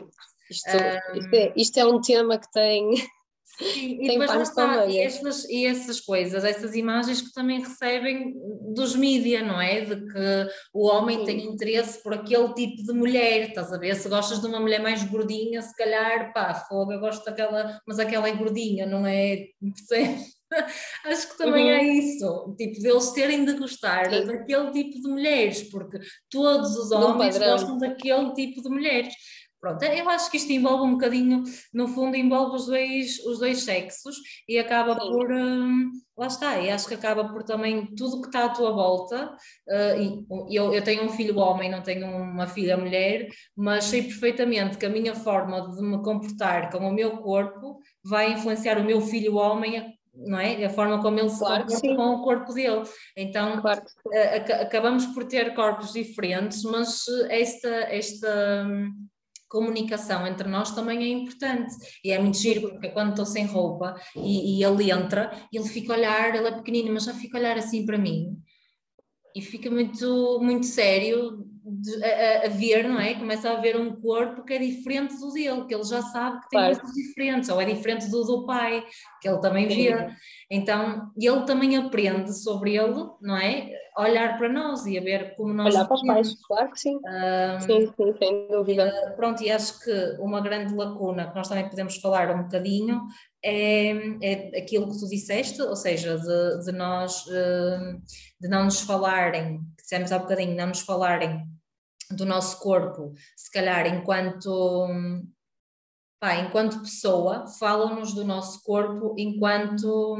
[0.51, 1.19] isto, um...
[1.19, 2.95] Isto, é, isto é um tema que tem
[3.59, 8.35] Sim, e depois lá está, e, essas, e essas coisas, essas imagens que também recebem
[8.75, 9.83] dos mídias, não é?
[9.83, 11.25] De que o homem Sim.
[11.25, 13.95] tem interesse por aquele tipo de mulher, estás a ver?
[13.97, 17.99] Se gostas de uma mulher mais gordinha, se calhar, pá, fogo, eu gosto daquela, mas
[17.99, 19.49] aquela é gordinha, não é?
[21.07, 21.71] Acho que também uhum.
[21.71, 24.27] é isso, tipo, deles terem de gostar Sim.
[24.27, 25.99] daquele tipo de mulheres, porque
[26.31, 29.15] todos os homens gostam daquele tipo de mulheres.
[29.63, 33.63] Pronto, eu acho que isto envolve um bocadinho, no fundo, envolve os dois, os dois
[33.63, 34.17] sexos
[34.49, 35.09] e acaba Sim.
[35.09, 35.31] por.
[35.31, 39.37] Hum, lá está, e acho que acaba por também tudo que está à tua volta.
[39.69, 44.77] Uh, eu, eu tenho um filho homem, não tenho uma filha mulher, mas sei perfeitamente
[44.77, 49.01] que a minha forma de me comportar com o meu corpo vai influenciar o meu
[49.01, 50.65] filho homem não é?
[50.65, 52.83] A forma como ele se claro comporta com o corpo dele.
[53.17, 58.93] Então, claro uh, acabamos por ter corpos diferentes, mas esta, esta, hum,
[59.53, 61.75] comunicação entre nós também é importante.
[62.03, 65.93] E é muito giro, porque quando estou sem roupa e, e ele entra, ele fica
[65.93, 68.39] a olhar, ele é pequenino, mas já fica a olhar assim para mim.
[69.37, 71.52] E fica muito, muito sério
[72.03, 73.15] a, a, ver, não é?
[73.15, 76.49] Começa a ver um corpo que é diferente do dele, que ele já sabe que
[76.49, 76.81] tem claro.
[76.81, 78.85] coisas diferentes, ou é diferente do do pai,
[79.21, 80.09] que ele também vê.
[80.51, 83.71] Então, ele também aprende sobre ele, não é?
[83.97, 85.75] olhar para nós e a ver como nós.
[85.75, 86.97] Olhar para os pais, claro que sim.
[86.97, 88.89] Um, sim, sim, sem dúvida.
[88.89, 93.03] Uh, pronto, e acho que uma grande lacuna que nós também podemos falar um bocadinho
[93.45, 93.91] é,
[94.23, 98.01] é aquilo que tu disseste, ou seja, de, de nós, hum,
[98.41, 101.43] de não nos falarem, que dissemos há bocadinho, não nos falarem
[102.17, 104.89] do nosso corpo, se calhar enquanto
[106.21, 110.17] pá, enquanto pessoa, falam-nos do nosso corpo enquanto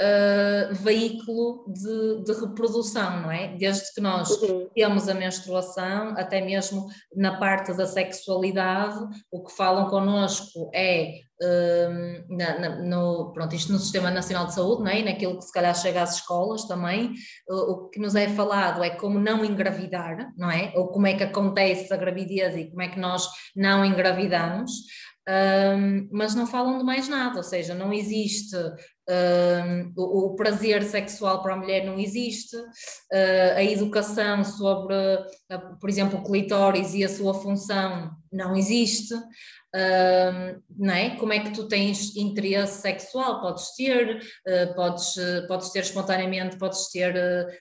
[0.00, 3.56] uh, veículo de, de, reprodução, não é?
[3.56, 4.68] Desde que nós uhum.
[4.74, 8.98] temos a menstruação, até mesmo na parte da sexualidade,
[9.30, 14.54] o que falam connosco é uh, na, na, no, pronto, isto no Sistema Nacional de
[14.54, 15.00] Saúde, não é?
[15.00, 17.12] E naquilo que se calhar chega às escolas também,
[17.50, 20.72] uh, o que nos é falado é como não engravidar, não é?
[20.76, 24.70] Ou como é que acontece a gravidez e como é que nós não engravidamos
[25.28, 28.56] um, mas não falam de mais nada, ou seja, não existe
[29.08, 35.78] um, o, o, prazer sexual para a mulher não existe, uh, a educação sobre, uh,
[35.80, 39.14] por exemplo, o clitóris e a sua função não existe.
[39.74, 41.10] Um, não é?
[41.16, 43.40] Como é que tu tens interesse sexual?
[43.40, 44.16] Podes ter,
[44.46, 45.14] uh, podes,
[45.46, 47.14] podes ter espontaneamente, podes ter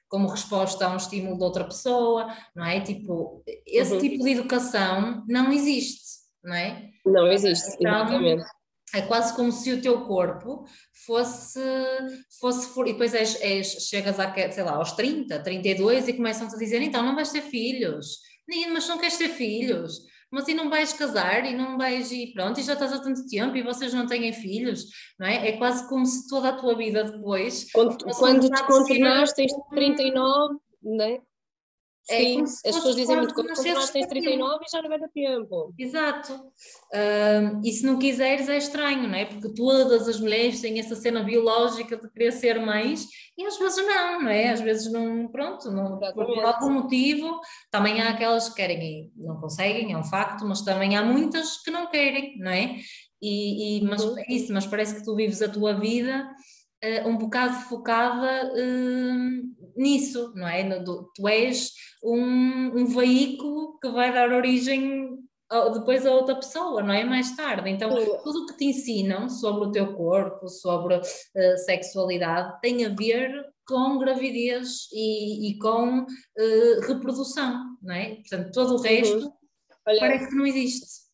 [0.08, 2.80] como resposta a um estímulo de outra pessoa, não é?
[2.82, 4.00] Tipo, esse uhum.
[4.00, 6.08] tipo de educação não existe
[6.44, 6.90] não é?
[7.06, 8.44] Não existe, então, exatamente.
[8.94, 10.66] É quase como se o teu corpo
[11.06, 11.60] fosse,
[12.40, 16.58] fosse e depois és, és, chegas a, sei lá, aos 30, 32 e começam-te a
[16.58, 18.20] dizer, então não vais ter filhos,
[18.72, 20.00] mas não queres ter filhos,
[20.32, 23.28] mas e não vais casar e não vais e pronto, e já estás há tanto
[23.28, 24.86] tempo e vocês não têm filhos,
[25.20, 25.50] não é?
[25.50, 27.70] É quase como se toda a tua vida depois...
[27.72, 31.22] Quando, quando te contornaste tens 39, não é?
[32.10, 35.10] É Sim, as pessoas dizem muito quando nós tens 39 e já não vai dar
[35.10, 35.74] tempo.
[35.78, 36.34] Exato.
[36.34, 39.26] Uh, e se não quiseres é estranho, não é?
[39.26, 43.86] Porque todas as mulheres têm essa cena biológica de querer ser mães e às vezes
[43.86, 44.50] não, não é?
[44.52, 47.42] Às vezes não, pronto, não, por, por, algum motivo.
[47.70, 51.62] Também há aquelas que querem e não conseguem, é um facto, mas também há muitas
[51.62, 52.78] que não querem, não é?
[53.22, 56.30] E, e mas, é isso, mas parece que tu vives a tua vida
[56.84, 60.64] uh, um bocado focada uh, nisso, não é?
[60.64, 61.72] No, tu és
[62.04, 65.18] um, um veículo que vai dar origem
[65.74, 67.06] depois a outra pessoa, não é?
[67.06, 67.70] Mais tarde.
[67.70, 67.90] Então,
[68.24, 73.46] tudo o que te ensinam sobre o teu corpo, sobre uh, sexualidade, tem a ver
[73.66, 78.16] com gravidez e, e com uh, reprodução, não é?
[78.16, 79.32] Portanto, todo o resto uhum.
[79.88, 81.08] Olha, parece que não existe.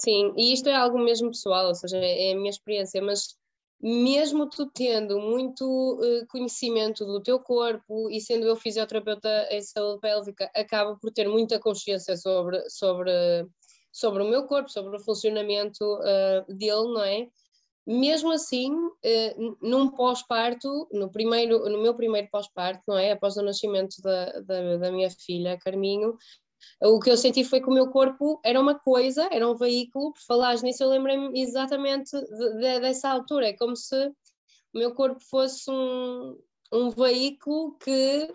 [0.00, 3.37] Sim, e isto é algo mesmo pessoal, ou seja, é a minha experiência, mas
[3.80, 10.00] mesmo tu tendo muito uh, conhecimento do teu corpo e sendo eu fisioterapeuta em saúde
[10.00, 13.12] pélvica, acabo por ter muita consciência sobre, sobre,
[13.92, 17.28] sobre o meu corpo, sobre o funcionamento uh, dele, não é?
[17.86, 23.12] Mesmo assim, uh, num pós-parto, no, primeiro, no meu primeiro pós-parto, não é?
[23.12, 26.16] Após o nascimento da, da, da minha filha, Carminho,
[26.82, 30.12] o que eu senti foi que o meu corpo era uma coisa, era um veículo,
[30.12, 33.48] por falares nisso, eu lembrei-me exatamente de, de, dessa altura.
[33.48, 34.08] É como se
[34.74, 36.38] o meu corpo fosse um,
[36.72, 38.30] um veículo que,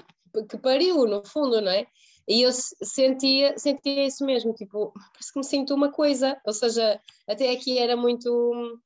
[0.50, 1.88] que pariu, no fundo, não é?
[2.28, 7.00] E eu sentia, sentia isso mesmo, tipo, parece que me sinto uma coisa, ou seja,
[7.28, 8.80] até aqui era muito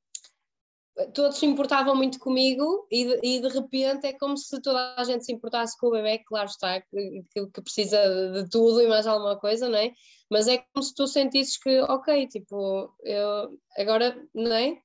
[1.14, 5.04] todos se importavam muito comigo e de, e de, repente é como se toda a
[5.04, 7.98] gente se importasse com o bebê, claro está, que, que, precisa
[8.32, 9.92] de tudo e mais alguma coisa, não é?
[10.30, 14.76] Mas é como se tu sentisses que, ok, tipo, eu agora, não é?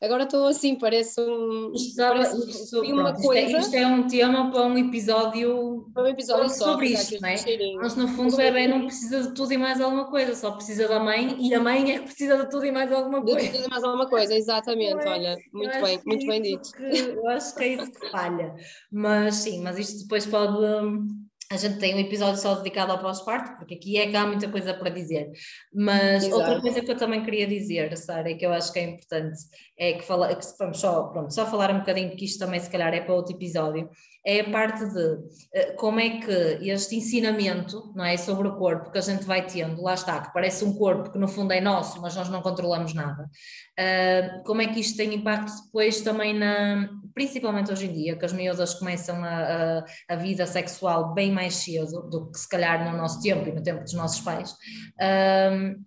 [0.00, 1.72] Agora estou assim, parece um.
[1.74, 3.46] Isto, parece isto, uma pronto, coisa.
[3.46, 7.20] Isto é, isto é, um tema para um episódio, para um episódio sobre só, isto,
[7.20, 7.36] não é?
[7.74, 10.86] Mas no fundo o bebê não precisa de tudo e mais alguma coisa, só precisa
[10.86, 13.40] da mãe e a mãe é que precisa de tudo e mais alguma coisa.
[13.40, 15.08] De tudo e mais alguma coisa, exatamente, é?
[15.08, 16.70] olha, muito bem, muito bem dito.
[16.70, 18.54] Que, eu acho que é isso que falha.
[18.92, 20.58] Mas sim, mas isto depois pode.
[21.50, 24.50] A gente tem um episódio só dedicado ao pós-parto, porque aqui é que há muita
[24.50, 25.30] coisa para dizer.
[25.72, 26.36] Mas Exato.
[26.36, 29.38] outra coisa que eu também queria dizer, Sara, e que eu acho que é importante,
[29.78, 32.68] é que, fala, que vamos só, pronto, só falar um bocadinho, porque isto também se
[32.68, 33.88] calhar é para outro episódio,
[34.28, 38.90] é a parte de uh, como é que este ensinamento, não é, sobre o corpo
[38.90, 41.62] que a gente vai tendo, lá está, que parece um corpo que no fundo é
[41.62, 46.34] nosso, mas nós não controlamos nada, uh, como é que isto tem impacto depois também
[46.38, 51.32] na, principalmente hoje em dia, que as miúdas começam a, a, a vida sexual bem
[51.32, 54.50] mais cedo do que se calhar no nosso tempo e no tempo dos nossos pais,
[54.52, 55.82] uh,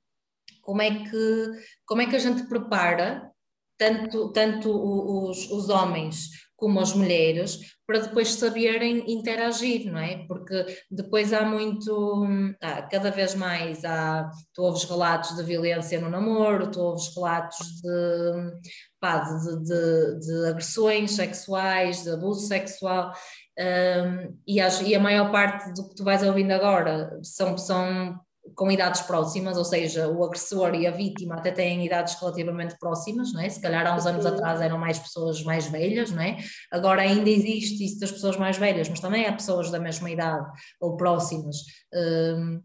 [0.63, 1.51] como é que,
[1.85, 3.29] como é que a gente prepara
[3.77, 6.29] tanto, tanto os, os homens
[6.61, 10.27] como as mulheres, para depois saberem interagir, não é?
[10.27, 12.23] Porque depois há muito,
[12.61, 17.57] ah, cada vez mais há, tu ouves relatos de violência no namoro, tu ouves relatos
[17.81, 18.53] de,
[18.99, 23.11] pá, de, de, de agressões sexuais, de abuso sexual,
[23.57, 28.19] um, e, as, e, a maior parte do que tu vais ouvindo agora são, são
[28.55, 33.31] com idades próximas, ou seja, o agressor e a vítima até têm idades relativamente próximas,
[33.33, 33.49] não é?
[33.49, 36.37] Se calhar há uns anos atrás eram mais pessoas mais velhas, não é?
[36.71, 40.45] Agora ainda existe isso das pessoas mais velhas, mas também há pessoas da mesma idade
[40.79, 41.57] ou próximas
[41.93, 42.61] um,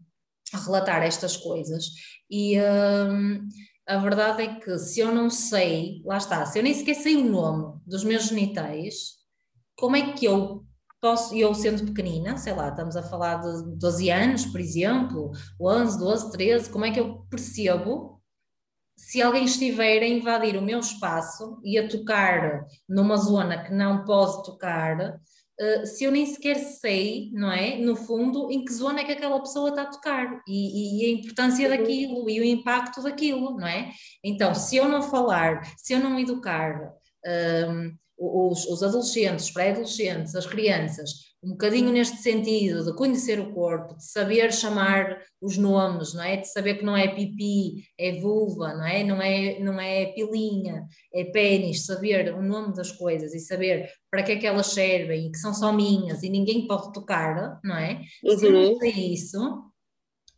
[0.53, 1.85] a relatar estas coisas.
[2.29, 3.47] E um,
[3.87, 7.15] a verdade é que se eu não sei, lá está, se eu nem sequer sei
[7.15, 9.15] o nome dos meus genitais,
[9.75, 10.66] como é que eu
[11.07, 15.97] posso, eu sendo pequenina, sei lá, estamos a falar de 12 anos, por exemplo, 11,
[15.97, 18.21] 12, 13, como é que eu percebo
[18.97, 24.03] se alguém estiver a invadir o meu espaço e a tocar numa zona que não
[24.03, 27.77] pode tocar, uh, se eu nem sequer sei, não é?
[27.77, 31.19] No fundo, em que zona é que aquela pessoa está a tocar e, e a
[31.19, 33.91] importância daquilo e o impacto daquilo, não é?
[34.21, 36.91] Então, se eu não falar, se eu não educar.
[37.25, 43.53] Um, os, os adolescentes, os pré-adolescentes, as crianças, um bocadinho neste sentido de conhecer o
[43.53, 46.37] corpo, de saber chamar os nomes, não é?
[46.37, 49.03] De saber que não é pipi, é vulva, não é?
[49.03, 54.23] Não é, não é pilinha, é pênis, saber o nome das coisas e saber para
[54.23, 57.77] que é que elas servem e que são só minhas e ninguém pode tocar, não
[57.77, 58.01] é?
[58.23, 58.37] Uhum.
[58.37, 58.79] Se eu não uhum.
[58.79, 59.63] sei isso,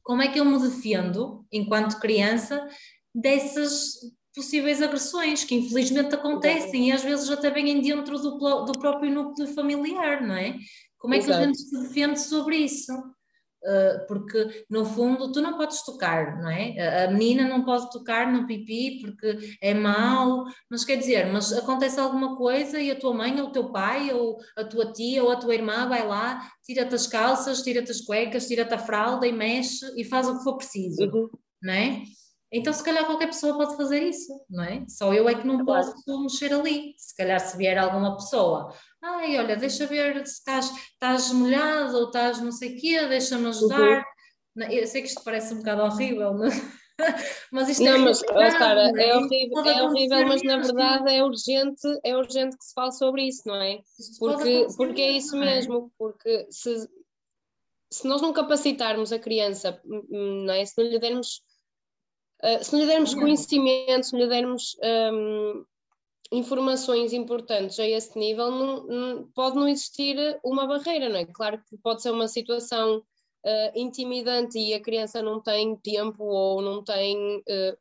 [0.03, 2.67] como é que eu me defendo enquanto criança
[3.15, 3.93] dessas
[4.39, 9.47] possíveis agressões que infelizmente acontecem e às vezes até vêm dentro do, do próprio núcleo
[9.47, 10.55] familiar, não é?
[10.97, 11.37] Como é Exato.
[11.37, 12.93] que a gente se defende sobre isso?
[13.61, 17.03] Uh, porque no fundo tu não podes tocar, não é?
[17.03, 21.99] A menina não pode tocar no pipi porque é mau, mas quer dizer, mas acontece
[21.99, 25.29] alguma coisa e a tua mãe ou o teu pai ou a tua tia ou
[25.29, 29.33] a tua irmã vai lá, tira-te as calças, tira-te as cuecas, tira-te a fralda e
[29.33, 31.29] mexe e faz o que for preciso, uhum.
[31.61, 32.03] não é?
[32.51, 34.83] Então, se calhar qualquer pessoa pode fazer isso, não é?
[34.87, 35.93] Só eu é que não posso
[36.23, 36.95] mexer ali.
[36.97, 42.05] Se calhar se vier alguma pessoa, ai, olha, deixa ver se estás, estás molhado ou
[42.05, 44.03] estás não sei o quê, deixa-me ajudar.
[44.57, 44.63] Uhum.
[44.63, 46.53] Eu sei que isto parece um bocado horrível, mas,
[47.51, 48.21] mas isto não, é mas,
[48.57, 52.73] cara, é, é horrível, é horrível mas na verdade é urgente, é urgente que se
[52.73, 53.79] fale sobre isso, não é?
[54.17, 55.39] Porque, porque é isso é?
[55.39, 56.89] mesmo, porque se,
[57.91, 60.65] se nós não capacitarmos a criança, não é?
[60.65, 61.43] Se não lhe dermos
[62.43, 65.65] Uh, se lhe dermos conhecimento, se lhe dermos um,
[66.31, 71.25] informações importantes a esse nível, não, não, pode não existir uma barreira, não é?
[71.25, 76.61] Claro que pode ser uma situação uh, intimidante e a criança não tem tempo ou
[76.61, 77.77] não tem uh,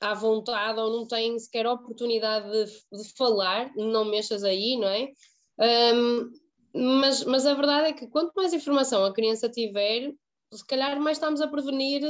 [0.00, 5.08] à vontade ou não tem sequer oportunidade de, de falar, não mexas aí, não é?
[5.94, 6.30] Um,
[6.74, 10.12] mas, mas a verdade é que quanto mais informação a criança tiver,
[10.52, 12.02] se calhar mais estamos a prevenir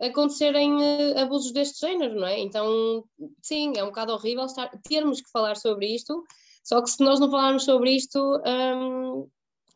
[0.00, 2.38] acontecerem uh, abusos deste género, não é?
[2.40, 3.04] Então,
[3.42, 6.24] sim, é um bocado horrível estar, termos que falar sobre isto,
[6.62, 9.28] só que se nós não falarmos sobre isto, um,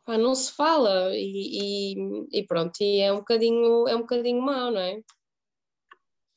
[0.05, 4.43] pá, não se fala e, e, e, pronto, e é um bocadinho, é um bocadinho
[4.43, 5.01] mau, não é?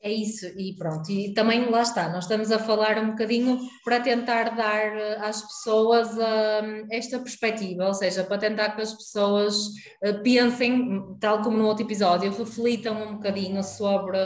[0.06, 4.02] É isso, e pronto, e também lá está, nós estamos a falar um bocadinho para
[4.02, 9.68] tentar dar eh, às pessoas uh, esta perspectiva, ou seja, para tentar que as pessoas
[10.06, 14.18] uh, pensem, tal como no outro episódio, reflitam um bocadinho sobre.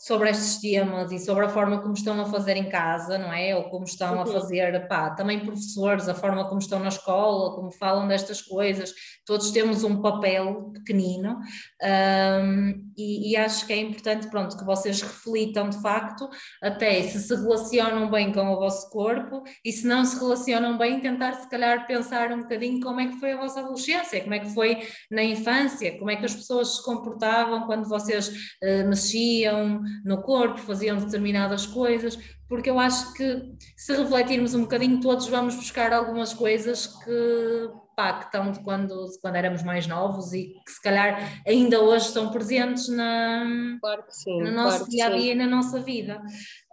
[0.00, 3.54] Sobre estes temas e sobre a forma como estão a fazer em casa, não é?
[3.54, 4.32] Ou como estão a uhum.
[4.32, 8.94] fazer, pá, também professores, a forma como estão na escola, como falam destas coisas,
[9.26, 11.38] todos temos um papel pequenino
[11.82, 16.28] um, e, e, acho que é importante, pronto, que vocês reflitam de facto
[16.62, 21.00] até se se relacionam bem com o vosso corpo e se não se relacionam bem,
[21.00, 24.40] tentar se calhar pensar um bocadinho como é que foi a vossa adolescência, como é
[24.40, 24.78] que foi
[25.10, 30.58] na infância, como é que as pessoas se comportavam quando vocês uh, mexiam, no corpo,
[30.58, 32.18] faziam determinadas coisas,
[32.48, 37.70] porque eu acho que se refletirmos um bocadinho, todos vamos buscar algumas coisas que,
[38.08, 42.30] estão de quando, de quando éramos mais novos e que se calhar ainda hoje estão
[42.30, 46.20] presentes na, claro sim, no nosso claro dia a dia e na nossa vida.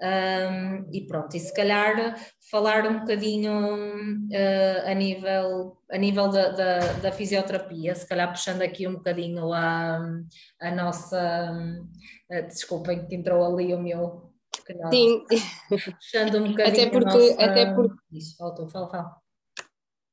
[0.01, 2.15] Um, e pronto, e se calhar
[2.49, 8.61] falar um bocadinho uh, a nível, a nível da, da, da, fisioterapia, se calhar puxando
[8.61, 9.99] aqui um bocadinho a,
[10.61, 11.51] a nossa.
[12.32, 14.32] Uh, desculpem que entrou ali o meu.
[14.89, 15.23] Sim.
[15.69, 17.43] Puxando um bocadinho até porque, nossa...
[17.43, 17.95] até porque...
[18.11, 19.26] Isso, faltou, fala, fala.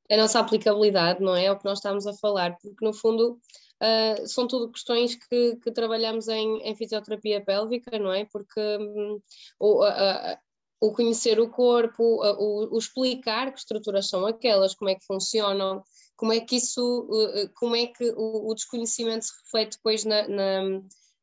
[0.09, 1.45] A nossa aplicabilidade, não é?
[1.45, 3.39] É o que nós estamos a falar, porque no fundo
[3.75, 8.23] Uh, são tudo questões que, que trabalhamos em, em, fisioterapia pélvica, não é?
[8.23, 9.21] Porque um,
[9.59, 10.39] o, a,
[10.79, 15.83] o, conhecer o corpo, o, o, explicar que estruturas são aquelas, como é que funcionam,
[16.15, 20.61] como é que isso, uh, como é que o, desconhecimento se reflete depois na, na,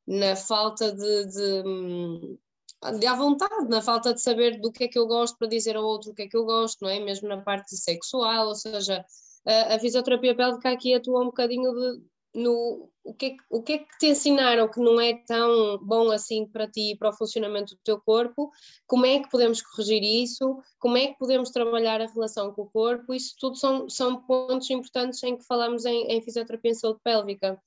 [0.07, 2.39] na falta de, de, hum, de
[2.83, 5.85] à vontade, na falta de saber do que é que eu gosto para dizer ao
[5.85, 6.99] outro o que é que eu gosto, não é?
[7.01, 9.05] Mesmo na parte sexual, ou seja,
[9.47, 12.03] a, a fisioterapia pélvica aqui atua um bocadinho de
[12.35, 16.13] no o que, é, o que é que te ensinaram que não é tão bom
[16.13, 18.51] assim para ti e para o funcionamento do teu corpo,
[18.87, 22.71] como é que podemos corrigir isso, como é que podemos trabalhar a relação com o
[22.71, 27.01] corpo, isso tudo são, são pontos importantes em que falamos em, em fisioterapia em saúde
[27.03, 27.61] pélvica.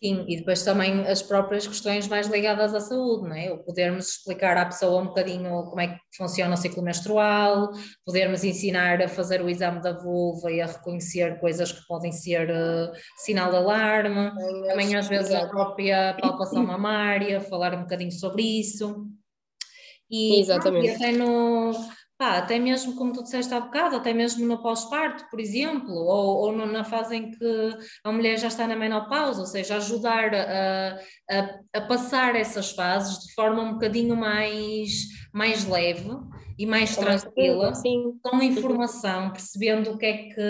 [0.00, 3.50] Sim, e depois também as próprias questões mais ligadas à saúde, não é?
[3.52, 7.72] O podermos explicar à pessoa um bocadinho como é que funciona o ciclo menstrual,
[8.06, 12.48] podermos ensinar a fazer o exame da vulva e a reconhecer coisas que podem ser
[12.48, 14.30] uh, sinal de alarme,
[14.68, 19.04] também às vezes a própria palpação mamária, falar um bocadinho sobre isso.
[20.08, 20.86] E, Exatamente.
[20.86, 21.72] E até no,
[22.18, 26.48] Pá, até mesmo, como tu disseste há bocado, até mesmo no pós-parto, por exemplo, ou,
[26.48, 30.98] ou na fase em que a mulher já está na menopausa, ou seja, ajudar a,
[31.30, 34.90] a, a passar essas fases de forma um bocadinho mais,
[35.32, 36.10] mais leve
[36.58, 38.18] e mais tranquila, sim.
[38.20, 40.42] com informação, percebendo o que é que,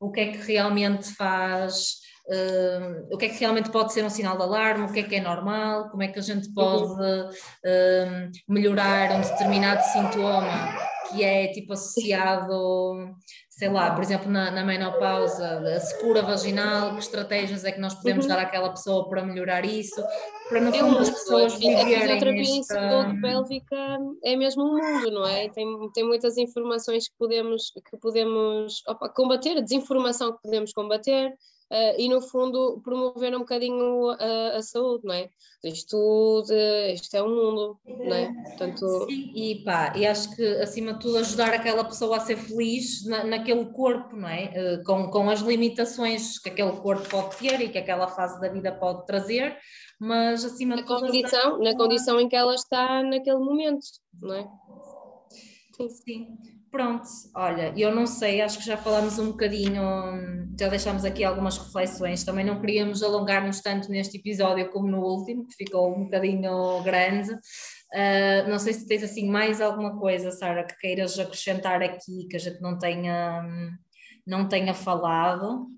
[0.00, 2.04] o que, é que realmente faz.
[2.28, 5.02] Uh, o que é que realmente pode ser um sinal de alarme, o que é
[5.04, 11.22] que é normal, como é que a gente pode uh, melhorar um determinado sintoma que
[11.22, 13.14] é tipo associado,
[13.48, 17.94] sei lá, por exemplo, na, na menopausa, a secura vaginal, que estratégias é que nós
[17.94, 18.28] podemos uhum.
[18.28, 20.02] dar àquela pessoa para melhorar isso,
[20.48, 21.94] para no fundo as pessoas viverem.
[21.94, 25.48] A fisioterapia em saúde pélvica é mesmo um mundo, não é?
[25.48, 31.32] Tem, tem muitas informações que podemos, que podemos opa, combater, a desinformação que podemos combater,
[31.68, 35.28] Uh, e no fundo promover um bocadinho a, a saúde, não é?
[35.64, 38.32] Isto, de, isto é um mundo, não é?
[38.44, 39.06] Portanto...
[39.06, 43.04] Sim, e pá, e acho que acima de tudo ajudar aquela pessoa a ser feliz
[43.04, 44.52] na, naquele corpo, não é?
[44.78, 48.48] Uh, com, com as limitações que aquele corpo pode ter e que aquela fase da
[48.48, 49.58] vida pode trazer,
[49.98, 51.00] mas acima na de tudo.
[51.00, 53.86] Condição, na condição em que ela está naquele momento,
[54.22, 54.48] não é?
[55.76, 55.88] Sim.
[55.88, 56.55] Sim.
[56.76, 59.80] Pronto, olha, eu não sei, acho que já falámos um bocadinho,
[60.60, 65.46] já deixámos aqui algumas reflexões, também não queríamos alongar-nos tanto neste episódio como no último,
[65.46, 67.32] que ficou um bocadinho grande.
[67.32, 72.36] Uh, não sei se tens assim mais alguma coisa, Sara, que queiras acrescentar aqui, que
[72.36, 73.42] a gente não tenha,
[74.26, 75.68] não tenha falado.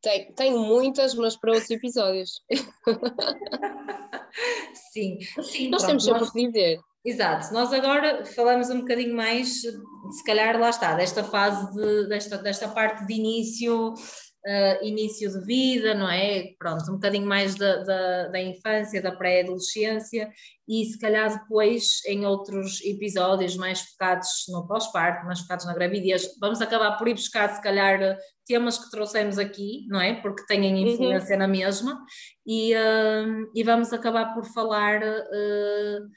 [0.00, 2.40] Tenho, tenho muites, mas para outros episódios.
[4.94, 5.68] sim, sim.
[5.68, 6.30] Nós pronto, temos sempre nós...
[6.30, 6.80] que dizer.
[7.06, 12.36] Exato, nós agora falamos um bocadinho mais, se calhar lá está, desta fase, de, desta,
[12.36, 16.48] desta parte de início, uh, início de vida, não é?
[16.58, 20.28] Pronto, um bocadinho mais da, da, da infância, da pré-adolescência
[20.68, 26.28] e se calhar depois em outros episódios mais focados no pós-parto, mais focados na gravidez,
[26.40, 30.14] vamos acabar por ir buscar se calhar temas que trouxemos aqui, não é?
[30.14, 30.88] Porque têm uhum.
[30.88, 31.40] influência uhum.
[31.40, 32.04] na mesma
[32.46, 36.08] e, uh, e vamos acabar por falar uh,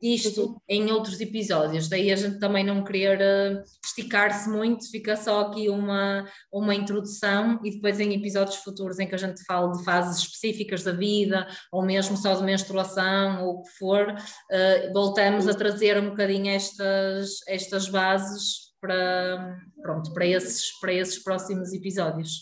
[0.00, 5.40] disto em outros episódios, daí a gente também não querer uh, esticar-se muito, fica só
[5.40, 9.82] aqui uma, uma introdução e depois em episódios futuros em que a gente fala de
[9.84, 15.48] fases específicas da vida ou mesmo só de menstruação ou o que for, uh, voltamos
[15.48, 22.38] a trazer um bocadinho estas, estas bases para, pronto, para, esses, para esses próximos episódios.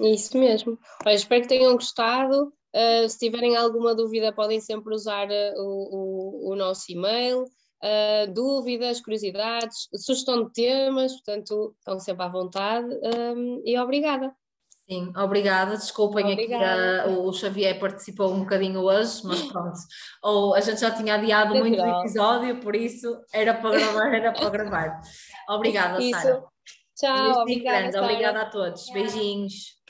[0.00, 0.76] Isso mesmo.
[1.06, 2.52] Olha, espero que tenham gostado.
[2.74, 7.44] Uh, se tiverem alguma dúvida, podem sempre usar uh, o, o, o, nosso e-mail.
[7.44, 12.88] Uh, dúvidas, curiosidades, sugestão de temas, portanto, estão sempre à vontade
[13.36, 14.34] um, e obrigada.
[14.88, 15.76] Sim, obrigada.
[15.76, 17.02] Desculpem obrigada.
[17.04, 19.78] aqui, o Xavier participou um bocadinho hoje, mas pronto.
[20.22, 24.32] Ou a gente já tinha adiado muito o episódio, por isso era para gravar, era
[24.32, 25.00] para gravar.
[25.48, 26.44] Obrigada, Sara.
[26.94, 28.90] Tchau, obrigada, obrigada a todos.
[28.90, 29.74] Beijinhos.